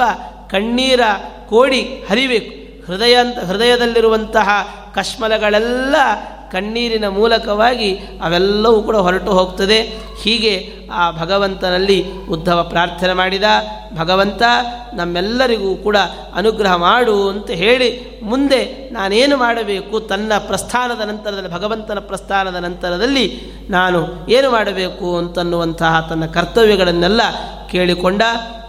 [0.52, 1.02] ಕಣ್ಣೀರ
[1.50, 2.64] ಕೋಡಿ ಹರಿಬೇಕು.
[2.86, 3.18] ಹೃದಯ
[3.48, 4.50] ಹೃದಯದಲ್ಲಿರುವಂತಹ
[4.96, 5.96] ಕಶ್ಮಲಗಳೆಲ್ಲ
[6.52, 9.82] ಕಣ್ಣೀರಿನ ಮೂಲಕವಾಗಿ ಅವೆಲ್ಲವೂ ಕೂಡ ಹೊರಟು ಹೋಗ್ತದೆ.
[10.22, 13.44] ಹೀಗೆ ಆ ಭಗವಂತನಲ್ಲಿ ಉದ್ಧವ ಪ್ರಾರ್ಥನೆ ಮಾಡಿದ.
[13.98, 14.42] ಭಗವಂತ,
[14.94, 15.98] ನಮ್ಮೆಲ್ಲರಿಗೂ ಕೂಡ
[16.36, 20.00] ಅನುಗ್ರಹ ಮಾಡು ಅಂತ ಹೇಳಿ ಮುಂದೆ ನಾನೇನು ಮಾಡಬೇಕು?
[20.00, 27.22] ತನ್ನ ಪ್ರಸ್ಥಾನದ ನಂತರದಲ್ಲಿ, ಭಗವಂತನ ಪ್ರಸ್ಥಾನದ ನಂತರದಲ್ಲಿ ನಾನು ಏನು ಮಾಡಬೇಕು ಅಂತನ್ನುವಂತಹ ತನ್ನ ಕರ್ತವ್ಯಗಳನ್ನೆಲ್ಲ
[27.72, 28.22] ಕೇಳಿಕೊಂಡ.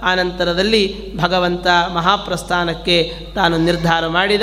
[0.02, 4.42] ಆನಂತರದಲ್ಲಿ ಭಗವಂತ ಮಹಾಪ್ರಸ್ಥಾನಕ್ಕೆ ತಾನು ನಿರ್ಧಾರ ಮಾಡಿದ.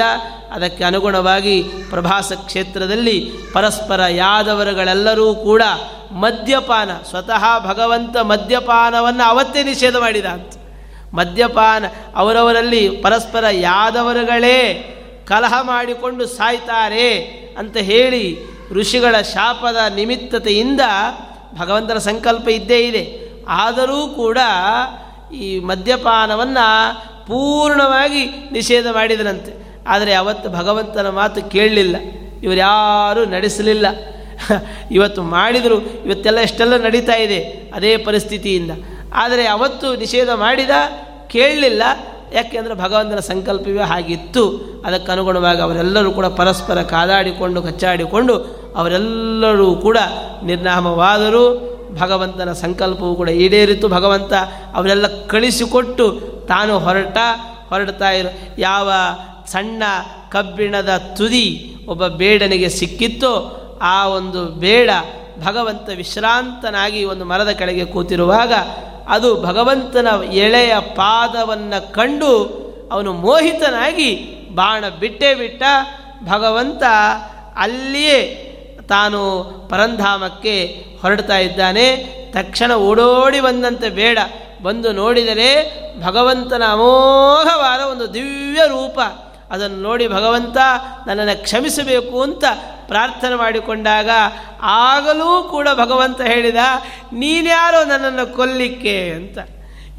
[0.51, 5.61] ಅದಕ್ಕೆ ಅನುಗುಣವಾಗಿ ಪ್ರಭಾಸ ಕ್ಷೇತ್ರದಲ್ಲಿ ಪರಸ್ಪರ ಯಾದವರುಗಳೆಲ್ಲರೂ ಕೂಡ
[6.11, 10.53] ಮದ್ಯಪಾನ, ಸ್ವತಃ ಭಗವಂತ ಮದ್ಯಪಾನವನ್ನು ಅವತ್ತೇ ನಿಷೇಧ ಮಾಡಿದ ಅಂತ.
[11.13, 11.85] ಮದ್ಯಪಾನ,
[12.15, 14.87] ಅವರವರಲ್ಲಿ ಪರಸ್ಪರ ಯಾದವರುಗಳೇ
[15.27, 17.13] ಕಲಹ ಮಾಡಿಕೊಂಡು ಸಾಯ್ತಾರೆ
[17.57, 18.37] ಅಂತ ಹೇಳಿ
[18.71, 20.81] ಋಷಿಗಳ ಶಾಪದ ನಿಮಿತ್ತತೆಯಿಂದ
[21.57, 23.31] ಭಗವಂತನ ಸಂಕಲ್ಪ ಇದ್ದೇ ಇದೆ.
[23.47, 24.37] ಆದರೂ ಕೂಡ
[25.35, 26.93] ಈ ಮದ್ಯಪಾನವನ್ನು
[27.27, 29.83] ಪೂರ್ಣವಾಗಿ ನಿಷೇಧ ಮಾಡಿದನಂತೆ.
[29.87, 31.95] ಆದರೆ ಅವತ್ತು ಭಗವಂತನ ಮಾತು ಕೇಳಲಿಲ್ಲ.
[32.43, 33.85] ಇವರ್ಯಾರೂ ನಡೆಸಲಿಲ್ಲ.
[34.91, 37.39] ಇವತ್ತು ಮಾಡಿದರು, ಇವತ್ತೆಲ್ಲ ಎಷ್ಟೆಲ್ಲ ನಡೀತಾ ಇದೆ
[37.75, 38.71] ಅದೇ ಪರಿಸ್ಥಿತಿಯಿಂದ.
[39.13, 40.69] ಆದರೆ ಅವತ್ತು ನಿಷೇಧ ಮಾಡಿದ
[41.27, 41.83] ಕೇಳಲಿಲ್ಲ.
[42.33, 44.57] ಯಾಕೆಂದರೆ ಭಗವಂತನ ಸಂಕಲ್ಪವೇ ಹಾಗಿತ್ತು.
[44.85, 48.35] ಅದಕ್ಕನುಗುಣವಾಗಿ ಅವರೆಲ್ಲರೂ ಕೂಡ ಪರಸ್ಪರ ಕಾದಾಡಿಕೊಂಡು, ಕಚ್ಚಾಡಿಕೊಂಡು
[48.75, 49.97] ಅವರೆಲ್ಲರೂ ಕೂಡ
[50.43, 51.71] ನಿರ್ನಾಮವಾದರು.
[51.99, 53.87] ಭಗವಂತನ ಸಂಕಲ್ಪವೂ ಕೂಡ ಈಡೇರಿತು.
[53.87, 54.33] ಭಗವಂತ
[54.73, 57.17] ಅವರೆಲ್ಲ ಕಳಿಸಿಕೊಟ್ಟು ತಾನು ಹೊರಟ,
[57.69, 58.29] ಹೊರಡ್ತಾ ಇರೋ.
[58.57, 58.91] ಯಾವ
[59.47, 59.83] ಸಣ್ಣ
[60.29, 64.89] ಕಬ್ಬಿಣದ ತುದಿ ಒಬ್ಬ ಬೇಡನಿಗೆ ಸಿಕ್ಕಿತ್ತೋ ಆ ಒಂದು ಬೇಡ
[65.45, 68.53] ಭಗವಂತ ವಿಶ್ರಾಂತನಾಗಿ ಒಂದು ಮರದ ಕೆಳಗೆ ಕೂತಿರುವಾಗ
[69.09, 72.61] ಅದು ಭಗವಂತನ ಎಳೆಯ ಪಾದವನ್ನು ಕಂಡು
[72.91, 75.63] ಅವನು ಮೋಹಿತನಾಗಿ ಬಾಣ ಬಿಟ್ಟೇ ಬಿಟ್ಟ
[76.29, 76.83] ಭಗವಂತ
[77.57, 78.47] ಅಲ್ಲಿಯೇ
[78.89, 81.97] ತಾನು ಪರಂಧಾಮಕ್ಕೆ ಹೊರಡ್ತಾ ಇದ್ದಾನೆ.
[82.33, 84.19] ತಕ್ಷಣ ಓಡೋಡಿ ಬಂದಂತೆ ಬೇಡ.
[84.63, 88.99] ಬಂದು ನೋಡಿದರೆ ಭಗವಂತನ ಅಮೋಘವಾದ ಒಂದು ದಿವ್ಯ ರೂಪ.
[89.51, 90.57] ಅದನ್ನು ನೋಡಿ ಭಗವಂತ,
[91.07, 92.43] ನನ್ನನ್ನು ಕ್ಷಮಿಸಬೇಕು ಅಂತ
[92.91, 94.09] ಪ್ರಾರ್ಥನೆ ಮಾಡಿಕೊಂಡಾಗ
[94.83, 96.61] ಆಗಲೂ ಕೂಡ ಭಗವಂತ ಹೇಳಿದ,
[97.13, 99.37] ನೀನ್ಯಾರೋ ನನ್ನನ್ನು ಕೊಲ್ಲಿಕ್ಕೆ ಅಂತ.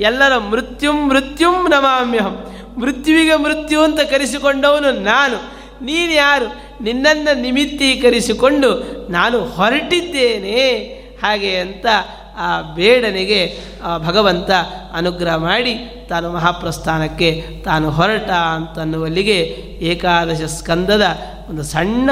[0.01, 2.37] ಎಲ್ಲರ ಮೃತ್ಯುಂ ಮೃತ್ಯುಂ ನಮಾಮ್ಯಹಂ.
[2.81, 5.39] ಮೃತ್ಯುವಿಗೆ ಮೃತ್ಯು ಅಂತ ಕರೆಸಿಕೊಂಡವನು ನಾನು.
[5.85, 6.49] ನೀನು ಯಾರು?
[6.85, 8.71] ನಿನ್ನನ್ನು ನಿಮಿತ್ತೀಕರಿಸಿಕೊಂಡು
[9.13, 10.63] ನಾನು ಹೊರಟಿದ್ದೇನೆ.
[11.23, 11.87] ಹಾಗೆ ಅಂತ
[12.39, 13.41] ಆ ಬೇಡನಿಗೆ
[14.07, 14.51] ಭಗವಂತ
[14.97, 15.75] ಅನುಗ್ರಹ ಮಾಡಿ
[16.09, 17.31] ತಾನು ಮಹಾಪ್ರಸ್ಥಾನಕ್ಕೆ
[17.65, 19.39] ತಾನು ಹೊರಟ ಅಂತನ್ನುವಲ್ಲಿಗೆ
[19.91, 21.05] ಏಕಾದಶ ಸ್ಕಂದದ
[21.49, 22.11] ಒಂದು ಸಣ್ಣ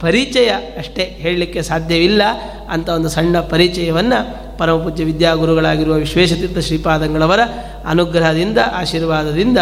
[0.00, 2.22] ಪರಿಚಯ ಅಷ್ಟೇ ಹೇಳಲಿಕ್ಕೆ ಸಾಧ್ಯವಿಲ್ಲ
[2.70, 7.40] ಅಂತ ಒಂದು ಸಣ್ಣ ಪರಿಚಯವನ್ನು ಪರಮಪೂಜ್ಯ ವಿದ್ಯಾಗುರುಗಳಾಗಿರುವ ವಿಶ್ವೇಶತೀರ್ಥ ಶ್ರೀಪಾದಂಗಳವರ
[7.88, 9.58] ಅನುಗ್ರಹದಿಂದ, ಆಶೀರ್ವಾದದಿಂದ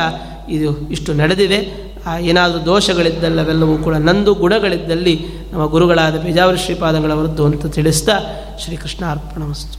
[0.49, 1.87] ಇದು ಇಷ್ಟು ನಡೆದಿದೆ.
[2.21, 5.21] ಏನಾದರೂ ದೋಷಗಳಿದ್ದಲ್ಲವೆಲ್ಲವೂ ಕೂಡ ನಂದು ಗುಣಗಳಿದ್ದಲ್ಲಿ
[5.53, 8.13] ನಮ್ಮ ಗುರುಗಳಾದ ಪೇಜಾವರ ಶ್ರೀಪಾದಂಗಳವರದ್ದು ಅಂತ ತಿಳಿಸ್ತಾ
[8.65, 9.76] ಶ್ರೀಕೃಷ್ಣ ಅರ್ಪಣಮಸ್ತು